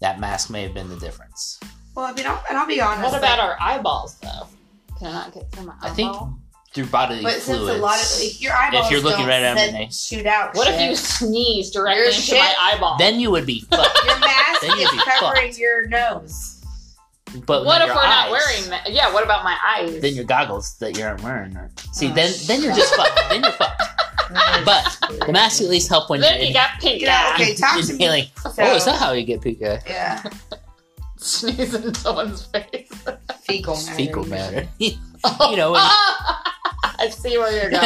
[0.00, 1.58] That mask may have been the difference.
[1.94, 3.02] Well, I mean, I'll, and I'll be honest.
[3.12, 4.46] What about like, our eyeballs though?
[5.00, 5.90] Can I not get through my eyeball?
[5.90, 6.16] I think
[6.72, 7.78] through bodily But since fluids.
[7.78, 9.88] a lot of like, your eyeballs you're looking don't right at set- me.
[9.90, 10.54] shoot out.
[10.54, 10.90] What if shit.
[10.90, 12.96] you sneeze directly Your into shit- my eyeball?
[12.98, 14.04] then you would be fucked.
[14.06, 16.58] your mask Then you'd is be covering your nose?
[17.46, 18.68] But what if we're not wearing?
[18.70, 19.12] Ma- yeah.
[19.12, 20.00] What about my eyes?
[20.00, 21.56] Then your goggles that you aren't wearing.
[21.56, 23.20] Are, see, Oh, then then you're just fucked.
[23.30, 23.82] Then you're fucked.
[24.64, 24.96] But
[25.26, 27.34] the mask at least help when then you're you got pink Yeah, eye.
[27.34, 27.92] okay, talk to me.
[27.94, 28.24] inhaling.
[28.42, 29.80] So, oh, is that how you get pink eye?
[29.88, 30.22] yeah,
[31.20, 32.90] Sneeze in someone's face.
[33.42, 33.94] fecal matter.
[33.94, 34.68] Fecal matter.
[34.78, 34.96] you
[35.56, 35.72] know.
[35.72, 35.80] when-
[37.02, 37.82] I see where you're going.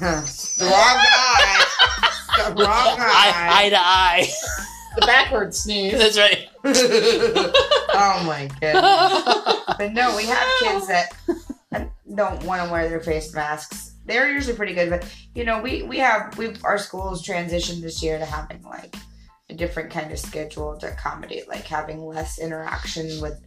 [0.00, 1.66] the wrong eye.
[2.36, 2.66] The wrong
[2.98, 3.64] eye, eye.
[3.64, 4.28] eye to eye.
[4.96, 5.92] the backward sneeze.
[5.98, 6.48] That's right.
[6.64, 9.76] oh my goodness.
[9.78, 11.12] But no, we have kids that
[12.14, 13.94] don't want to wear their face masks.
[14.04, 18.02] They're usually pretty good, but you know, we we have we our schools transitioned this
[18.02, 18.94] year to having like
[19.52, 23.38] a different kind of schedule to accommodate like having less interaction with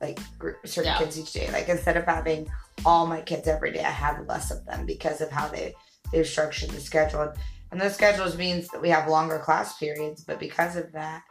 [0.00, 0.18] like
[0.64, 0.98] certain Yeah.
[0.98, 1.50] kids each day.
[1.50, 2.48] Like instead of having
[2.84, 5.74] all my kids every day, I have less of them because of how they
[6.12, 7.32] they've structured the schedule.
[7.70, 11.22] And those schedules means that we have longer class periods, but because of that,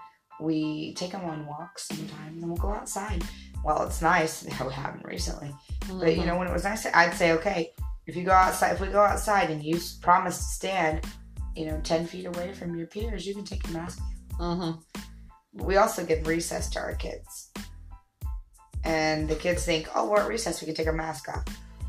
[0.41, 3.24] we take them on walks sometimes and we'll go outside.
[3.63, 4.43] Well, it's nice.
[4.43, 5.53] That happened recently.
[5.88, 6.28] But you mm-hmm.
[6.28, 7.71] know, when it was nice, I'd say, okay,
[8.07, 11.05] if you go outside, if we go outside and you promise to stand,
[11.56, 13.99] you know, 10 feet away from your peers, you can take your mask.
[14.39, 14.82] Mhm.
[15.54, 17.51] But we also give recess to our kids.
[18.84, 21.45] And the kids think, oh, we're at recess, we can take our mask off.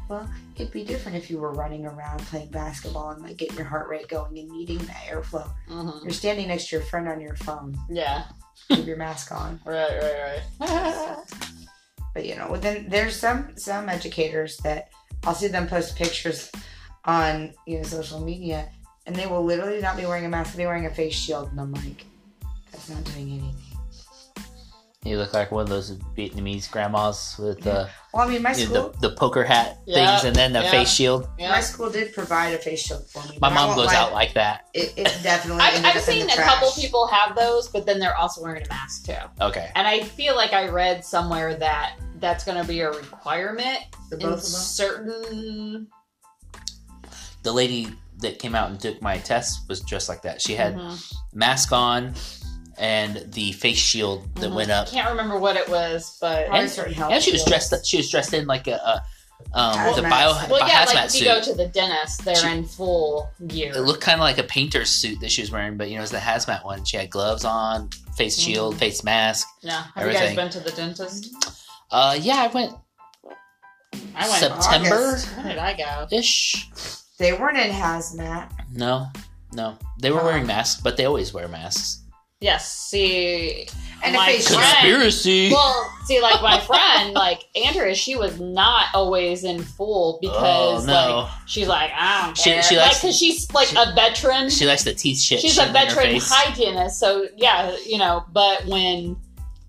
[0.08, 3.64] Well, it'd be different if you were running around playing basketball and like getting your
[3.66, 5.50] heart rate going and needing that airflow.
[5.68, 6.02] Mhm.
[6.02, 7.74] You're standing next to your friend on your phone.
[7.88, 8.24] Yeah.
[8.68, 9.60] Keep your mask on.
[9.66, 9.98] Right.
[10.00, 10.42] Right.
[10.60, 11.16] Right.
[12.14, 14.90] But you know, then there's some some educators that
[15.24, 16.48] I'll see them post pictures
[17.04, 18.70] on you know social media,
[19.06, 21.50] and they will literally not be wearing a mask; they'll be wearing a face shield,
[21.50, 22.04] and I'm like,
[22.70, 23.54] that's not doing anything.
[25.04, 28.74] You look like one of those Vietnamese grandmas with uh, Well, I mean, my school,
[28.74, 30.70] know, the, the poker hat Yeah, things and then the yeah.
[30.70, 31.28] face shield.
[31.38, 33.38] my school did provide a face shield for me.
[33.38, 34.70] My mom goes lie, out like that.
[34.72, 35.62] It, it definitely.
[35.62, 38.68] I've, I've seen the a couple people have those, but then they're also wearing a
[38.68, 39.12] mask too.
[39.42, 39.70] Okay.
[39.74, 44.16] And I feel like I read somewhere that that's going to be a requirement The
[44.16, 45.86] in both certain.
[47.42, 47.92] The lady
[48.24, 50.42] that came out and took my test was just like that.
[50.42, 51.14] She had Mhm.
[51.32, 52.14] mask on
[52.76, 54.54] and the face shield that Mhm.
[54.54, 54.88] went up.
[54.88, 57.68] I can't remember what it was, but Probably And- health And she was fields.
[57.70, 57.86] dressed.
[57.86, 59.02] She was dressed in like a, a
[59.52, 60.48] um, the bio, suit.
[60.50, 61.20] well, yeah, like if suit.
[61.20, 63.72] you go to the dentist, they're She- in full gear.
[63.76, 66.02] it looked kind of like a painter's suit that she was wearing, but you know,
[66.02, 66.84] it's the hazmat one.
[66.84, 68.52] She had gloves on, face Mm-hmm.
[68.52, 69.46] shield, face mask.
[69.60, 70.22] yeah, have everything.
[70.22, 71.26] you guys been to the dentist?
[71.90, 72.72] Uh, yeah, I went
[74.16, 74.40] I went.
[74.40, 75.36] September August.
[75.36, 76.08] When did I go?
[76.16, 76.66] ish.
[77.24, 78.50] They weren't in hazmat.
[78.74, 79.06] No,
[79.54, 80.24] no, they were Oh.
[80.26, 82.00] wearing masks, but they always wear masks.
[82.40, 82.70] Yes.
[82.70, 83.66] See,
[84.02, 84.60] And a my face shield.
[84.60, 85.50] friend- Conspiracy.
[85.50, 90.86] Well, see, like my friend, like Andrea, she was not always in full because oh
[90.86, 93.76] no, like she's like I don't She- care, she like likes- because she's like she-
[93.78, 94.50] a veteran.
[94.50, 95.40] she likes the teeth shit.
[95.40, 96.30] she's shit a in her veteran face.
[96.30, 98.24] hygienist, so yeah, you know.
[98.30, 99.16] But when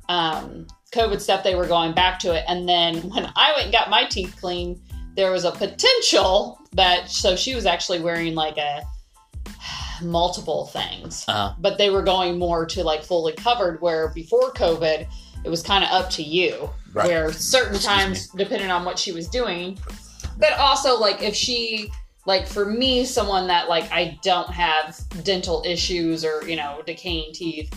[0.09, 3.71] um, COVID stuff, they were going back to it, and then when I went and
[3.71, 4.81] got my teeth cleaned,
[5.15, 8.81] there was a potential that so she was actually wearing like a
[10.01, 11.53] multiple things Uh-huh.
[11.59, 15.07] but they were going more to like fully covered where before covid
[15.43, 17.07] it was kind of up to you Right.
[17.07, 19.77] where certain Excuse times depending on what she was doing
[20.37, 21.91] but also like if she
[22.25, 27.31] like for me someone that like i don't have dental issues or you know decaying
[27.33, 27.73] teeth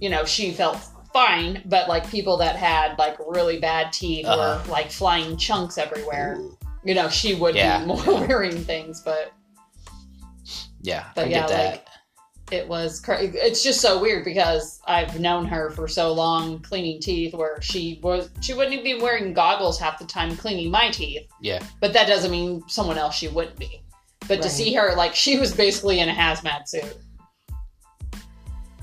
[0.00, 0.78] you know she felt
[1.12, 4.60] fine but like people that had like really bad teeth Uh-huh.
[4.64, 6.38] or like flying chunks everywhere
[6.86, 8.20] you know she would Yeah, be more yeah.
[8.26, 9.32] wearing things but
[10.82, 11.70] Yeah, But I yeah, get that.
[11.72, 11.82] like-
[12.52, 13.36] it was crazy.
[13.38, 17.98] it's just so weird because I've known her for so long cleaning teeth where she
[18.04, 21.26] was she wouldn't even be wearing goggles half the time cleaning my teeth.
[21.40, 21.60] Yeah.
[21.80, 23.82] But that doesn't mean someone else she wouldn't be.
[24.28, 26.96] But to see her like she was basically in a hazmat suit.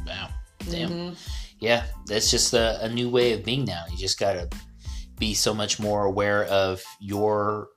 [0.05, 0.27] wow.
[0.69, 0.89] Damn.
[0.89, 1.17] Mhm.
[1.59, 3.85] Yeah, that's just a, a new way of being now.
[3.89, 4.49] You just gotta
[5.17, 7.69] be so much more aware of your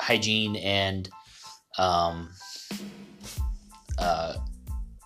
[0.00, 1.08] hygiene and
[1.78, 2.30] um
[3.98, 4.34] uh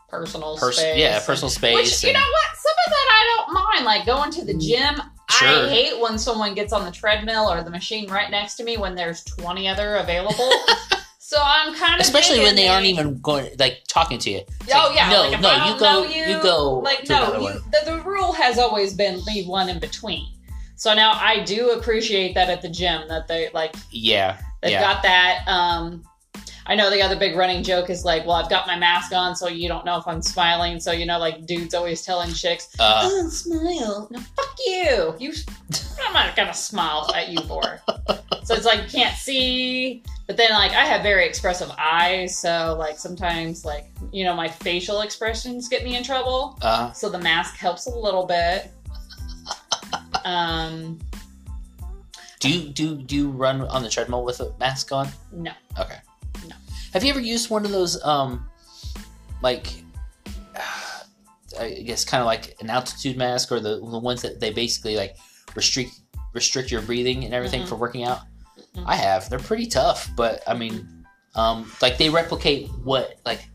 [0.08, 0.96] Personal pers- space.
[0.96, 2.56] yeah personal space Which you and- know what?
[2.56, 3.84] Some of that I don't mind.
[3.84, 4.94] Like going to the gym.
[5.30, 5.48] Sure.
[5.48, 8.76] I hate when someone gets on the treadmill or the machine right next to me
[8.76, 10.52] when there's twenty other available.
[11.18, 14.72] so I'm kind of especially when they aren't even going like talking to you It's
[14.72, 17.90] Oh like, yeah, no like, no you go you, you, go Like no, you, the,
[17.90, 20.28] the rule has always been leave one in between.
[20.76, 24.80] So now I do appreciate that at the gym that they like yeah they've yeah
[24.80, 25.44] got that.
[25.46, 26.02] Um,
[26.66, 29.36] I know the other big running joke is like, well, I've got my mask on,
[29.36, 30.80] so you don't know if I'm smiling.
[30.80, 35.14] So you know, like dudes always telling chicks, uh, "Oh, smile." No, fuck you.
[35.18, 35.32] You,
[36.06, 37.80] I'm not gonna smile at you for.
[38.44, 42.76] so it's like you can't see, but then like I have very expressive eyes, so
[42.78, 46.58] like sometimes like you know my facial expressions get me in trouble.
[46.62, 48.70] uh So the mask helps a little bit.
[50.24, 50.98] Um,
[52.44, 55.52] do you do do you run on the treadmill with a mask on no.
[55.78, 55.98] okay
[56.48, 56.54] No.
[56.92, 58.48] have you ever used one of those um
[59.42, 59.66] like
[61.58, 64.96] I guess kind of like an altitude mask or the the ones that they basically
[64.96, 65.16] like
[65.54, 65.92] restrict
[66.32, 67.68] restrict your breathing and everything Mhm.
[67.68, 68.20] for working out.
[68.76, 68.82] Mhm.
[68.86, 69.30] I have.
[69.30, 73.48] They're pretty tough, but I mean, um, like they replicate what like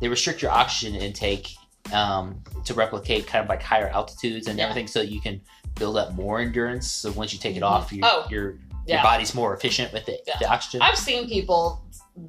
[0.00, 1.48] they restrict your oxygen intake
[1.92, 4.64] um, to replicate kind of like higher altitudes and Yeah.
[4.64, 5.40] everything, so that you can
[5.74, 6.90] build up more endurance.
[6.90, 8.54] So once you take it off, your Oh, your
[8.86, 8.96] yeah.
[8.96, 10.34] your body's more efficient with the, Yeah.
[10.40, 10.82] the oxygen.
[10.82, 11.80] I've seen people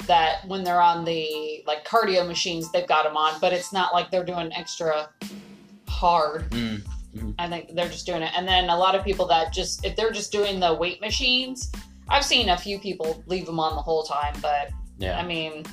[0.06, 3.94] that when they're on the like cardio machines, they've got them on, but it's not
[3.94, 5.10] like they're doing extra
[5.88, 6.50] hard.
[6.52, 6.84] Mm,
[7.40, 8.32] I think they're just doing it.
[8.36, 11.72] And then a lot of people that just if they're just doing the weight machines,
[12.08, 14.70] I've seen a few people leave them on the whole time, but
[15.00, 15.18] yeah.
[15.18, 15.64] I mean,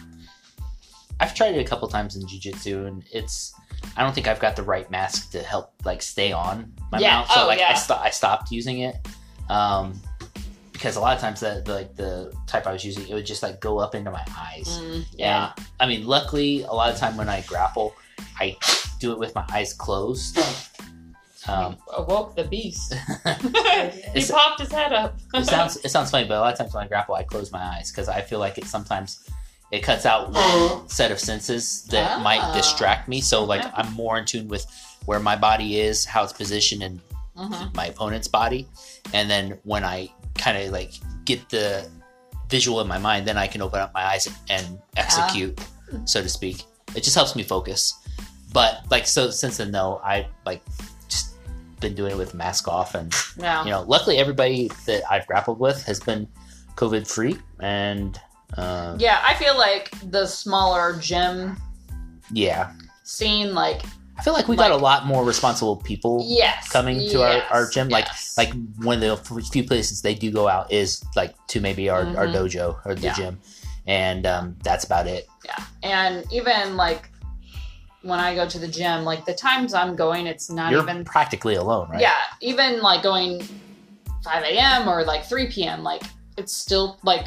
[1.21, 3.55] I've tried it a couple times in jujitsu, and it's.
[3.97, 7.19] I don't think I've got the right mask to help like stay on my Yeah.
[7.19, 7.31] mouth.
[7.31, 7.75] So Oh, like I, yeah.
[7.75, 8.97] sto- I stopped using it
[9.49, 10.01] um,
[10.73, 13.43] because a lot of times that like the type I was using, it would just
[13.43, 14.67] like go up into my eyes.
[14.83, 15.53] mm, yeah.
[15.57, 17.95] And, I mean, luckily, a lot of time when I grapple,
[18.41, 18.57] I
[18.99, 20.39] do it with my eyes closed.
[21.49, 22.93] Um, awoke the beast.
[24.15, 25.17] he popped his head up.
[25.35, 27.53] it sounds it sounds funny, but a lot of times when I grapple, I close
[27.53, 29.29] my eyes because I feel like it sometimes
[29.73, 32.23] it cuts out one set of senses that Ah.
[32.23, 33.21] might distract me.
[33.21, 33.65] So like.
[33.75, 34.65] I'm more in tune with
[35.07, 37.01] where my body is, how it's positioned in
[37.37, 37.75] Mhm.
[37.75, 38.67] my opponent's body,
[39.13, 40.09] and then when I
[40.39, 40.93] kind of like
[41.25, 41.87] get the
[42.49, 45.59] visual in my mind, then I can open up my eyes and execute,
[46.07, 46.65] so to speak.
[46.95, 47.93] It just helps me focus.
[48.53, 50.63] But like so, since then though, I like
[51.09, 51.35] just
[51.81, 53.65] been doing it with mask off, and Yeah.
[53.65, 56.27] you know, luckily everybody that I've grappled with has been
[56.77, 58.19] COVID free, and
[58.57, 61.57] uh, Yeah, I feel like the smaller gym
[62.33, 62.73] yeah,
[63.05, 63.83] scene, like
[64.19, 67.69] I feel like we got a lot more responsible people yes, coming to our, our
[67.71, 67.89] gym.
[67.89, 68.35] Like yes.
[68.37, 72.01] like one of the few places they do go out is like to maybe our,
[72.17, 72.35] our Mhm.
[72.35, 73.13] dojo or the Yeah.
[73.15, 73.39] gym,
[73.87, 75.29] and um, that's about it.
[75.45, 77.11] yeah, and even like
[78.03, 81.05] when I go to the gym, like the times I'm going, it's not You're even
[81.05, 82.01] practically alone, right?
[82.01, 83.43] yeah, even like going
[84.25, 84.89] 5 a.m.
[84.89, 85.83] or like 3 p.m.
[85.83, 86.03] Like
[86.39, 87.27] it's still like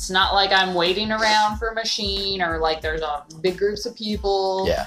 [0.00, 3.84] it's not like I'm waiting around for a machine or like there's a big groups
[3.84, 4.64] of people.
[4.66, 4.86] Yeah.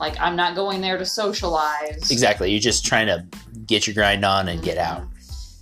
[0.00, 2.10] Like I'm not going there to socialize.
[2.10, 2.50] Exactly.
[2.50, 3.26] You're just trying to
[3.66, 5.02] get your grind on and get out.
[5.02, 5.10] Mm-hmm.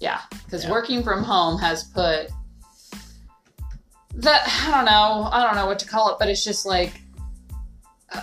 [0.03, 0.71] Yeah, because Yeah.
[0.71, 2.29] working from home has put
[4.15, 6.93] that I don't know, I don't know what to call it, but it's just like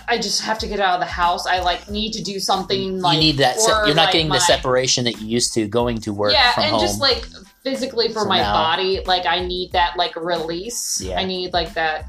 [0.08, 1.46] I just have to get out of the house.
[1.46, 3.60] I like need to do something like you need that.
[3.60, 6.32] Se- you're not like, getting my- the separation that you used to going to work
[6.32, 6.80] yeah, and home.
[6.80, 7.26] just like
[7.62, 11.00] physically for So my now- body, like I need that like release.
[11.00, 11.18] Yeah.
[11.20, 12.06] I need like that.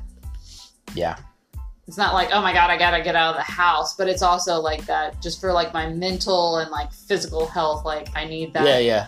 [0.95, 1.17] yeah,
[1.87, 4.21] It's not like oh my god, I gotta get out of the house, but it's
[4.21, 7.85] also like that just for like my mental and like physical health.
[7.85, 8.65] Like I need that.
[8.65, 9.07] yeah, yeah.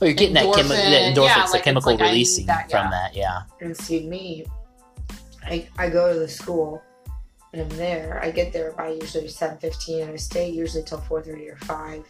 [0.00, 0.68] Well, you're getting that, chemi- Endorphin.
[0.68, 3.16] that endorphins, Yeah, like, it's chemical like releasing that, from that.
[3.16, 4.46] Yeah, And see me,
[5.44, 6.80] I, I go to the school
[7.52, 8.20] and I'm there.
[8.22, 11.56] I get there by usually seven fifteen and I stay usually till four thirty or
[11.58, 12.04] five.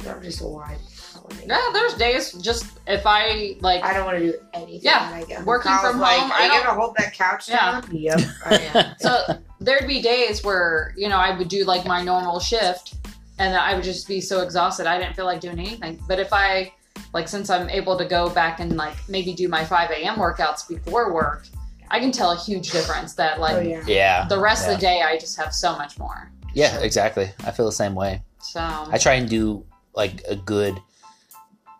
[0.00, 0.78] And I'm just a wide
[1.16, 1.44] holiday.
[1.48, 4.80] Yeah, there's days just if I like I don't want to do anything.
[4.82, 6.94] Yeah, when I get working Kyle's from like, home, Are I you don't- gonna hold
[6.98, 7.80] that couch Yeah.
[7.80, 7.84] down?
[7.92, 8.94] Yep, I am.
[8.98, 12.94] so there'd be days where you know I would do like my normal shift,
[13.38, 16.00] and I would just be so exhausted I didn't feel like doing anything.
[16.08, 16.72] But if I
[17.12, 20.16] like since I'm able to go back and like maybe do my 5 a.m.
[20.16, 21.46] workouts before work,
[21.90, 23.82] I can tell a huge difference that oh, like oh yeah.
[23.86, 24.72] yeah, the rest Yeah.
[24.74, 26.30] of the day I just have so much more.
[26.54, 26.78] yeah.
[26.80, 27.30] Exactly.
[27.44, 28.22] I feel the same way.
[28.40, 29.64] So I try and do
[29.94, 30.80] like a good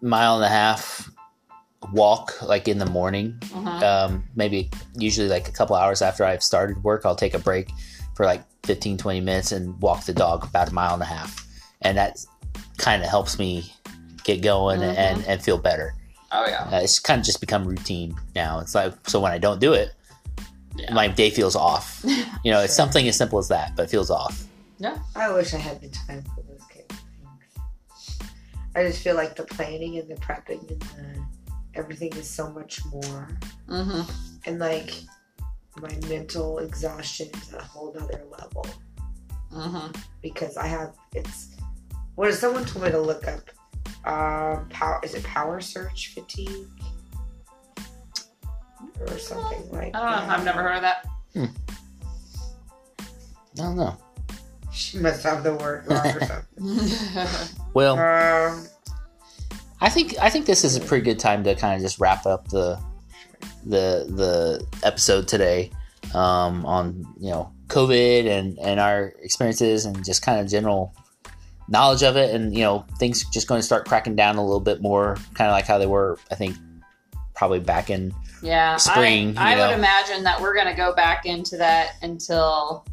[0.02, 1.10] mile and a half
[1.92, 3.36] walk, like in the morning.
[3.40, 3.82] mhm.
[3.82, 7.70] Um, maybe usually like a couple hours after I've started work, I'll take a break
[8.14, 11.46] for like 15, 20 minutes and walk the dog about a mile and a half,
[11.82, 12.18] and that
[12.78, 13.72] kind of helps me
[14.24, 14.96] get going Mhm.
[14.96, 15.94] and and feel better.
[16.32, 18.58] oh yeah, Uh, it's kind of just become routine now.
[18.58, 19.94] It's like so when I don't do it,
[20.74, 20.92] Yeah.
[20.92, 22.04] my day feels off.
[22.44, 24.44] You know, it's something as simple as that, but it feels off.
[24.78, 24.98] Yeah.
[25.14, 26.42] I wish I had the time for
[28.76, 31.26] I just feel like the planning and the prepping and the
[31.74, 33.28] everything is so much more.
[33.68, 34.02] hmm
[34.44, 34.92] And like
[35.80, 38.66] my mental exhaustion is at a whole nother level.
[39.50, 39.90] hmm
[40.22, 41.56] because I have it's
[42.16, 43.44] what is someone told me to look up
[44.04, 46.68] uh power is it power search fatigue
[49.00, 50.26] or something like I don't know.
[50.26, 50.30] that.
[50.38, 51.06] I've never heard of that.
[51.34, 51.48] I
[53.54, 53.96] don't know.
[54.76, 57.56] She must have the word wrong or something.
[57.74, 58.66] Well, um,
[59.82, 62.24] I think I think this is a pretty good time to kind of just wrap
[62.24, 62.80] up the
[63.66, 65.70] the the episode today
[66.14, 70.94] um, on you know COVID and and our experiences and just kind of general
[71.68, 74.60] knowledge of it and you know things just going to start cracking down a little
[74.60, 76.56] bit more kind of like how they were I think
[77.34, 81.56] probably back in Yeah, Spring, I, I would imagine that we're gonna go back into
[81.58, 82.86] that until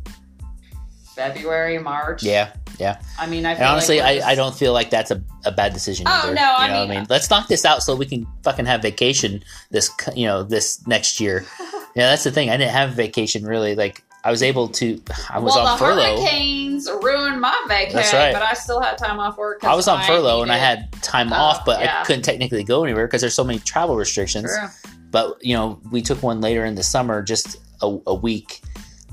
[1.16, 2.24] February, March.
[2.24, 3.00] yeah yeah.
[3.20, 6.08] I mean, I honestly like I, I don't feel like that's a, a bad decision
[6.08, 6.34] Oh, either.
[6.34, 8.26] no, you I know what mean- I mean let's knock this out so we can
[8.44, 11.46] fucking have vacation this you know this next year
[11.96, 15.00] yeah that's the thing I didn't have vacation really like I was able to
[15.30, 18.34] I was well, on the furlough hurricanes ruined my vacation, That's right.
[18.34, 19.64] but I still had time off work.
[19.66, 22.00] I was on furlough and I had time off, but yeah.
[22.02, 24.46] I couldn't technically go anywhere because there's so many travel restrictions.
[24.50, 24.92] True.
[25.12, 28.62] But you know, we took one later in the summer, just a, a week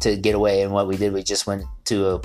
[0.01, 0.62] to get away.
[0.62, 2.20] And what we did, we just went to a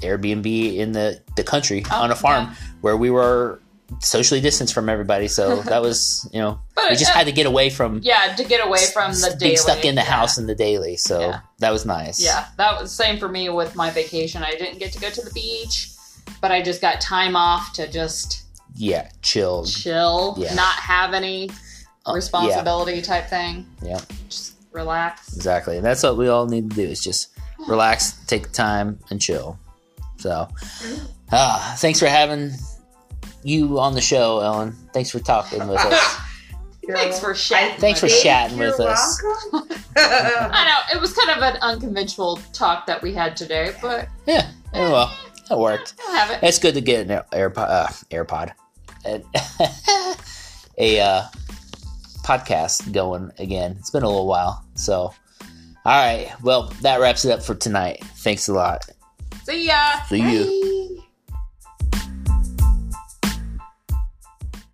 [0.00, 2.54] Airbnb in the the country Oh, on a farm yeah.
[2.82, 3.60] where we were
[4.00, 5.26] socially distanced from everybody.
[5.28, 8.34] So that was you know But we just uh, had to get away from yeah
[8.36, 9.56] to get away from the being daily.
[9.56, 10.06] stuck in the yeah.
[10.10, 10.96] house in the daily.
[10.96, 11.40] So Yeah.
[11.58, 12.20] that was nice.
[12.22, 14.42] Yeah, that was same for me with my vacation.
[14.42, 15.90] I didn't get to go to the beach,
[16.40, 18.44] but I just got time off to just
[18.76, 19.64] yeah, chill.
[19.64, 20.54] chill, Yeah.
[20.54, 21.50] not have any
[22.06, 23.66] Uh, responsibility type thing.
[23.82, 24.00] Yeah.
[24.28, 25.34] Just relax.
[25.36, 25.76] exactly.
[25.76, 27.30] And that's what we all need to do is just
[27.68, 29.58] relax, take time, and chill.
[30.18, 30.48] So,
[31.32, 32.52] ah, thanks for having
[33.42, 34.72] you on the show, Ellen.
[34.92, 36.16] Thanks for talking with us.
[36.90, 37.78] Thanks for wel- chatting.
[37.78, 39.22] Thanks for with chatting with us.
[39.96, 44.50] I know it was kind of an unconventional talk that we had today, but Yeah,
[44.72, 45.18] yeah, well,
[45.50, 45.92] that worked.
[46.12, 46.38] Have it.
[46.42, 48.52] It's good to get an AirPod, uh, AirPod,
[49.04, 49.22] a,
[50.78, 51.22] a uh,
[52.28, 53.76] podcast going again.
[53.78, 54.62] It's been a little while.
[54.74, 55.14] So, all
[55.84, 56.30] right.
[56.42, 58.04] Well, that wraps it up for tonight.
[58.18, 58.84] Thanks a lot.
[59.44, 60.02] See ya.
[60.08, 61.02] See you.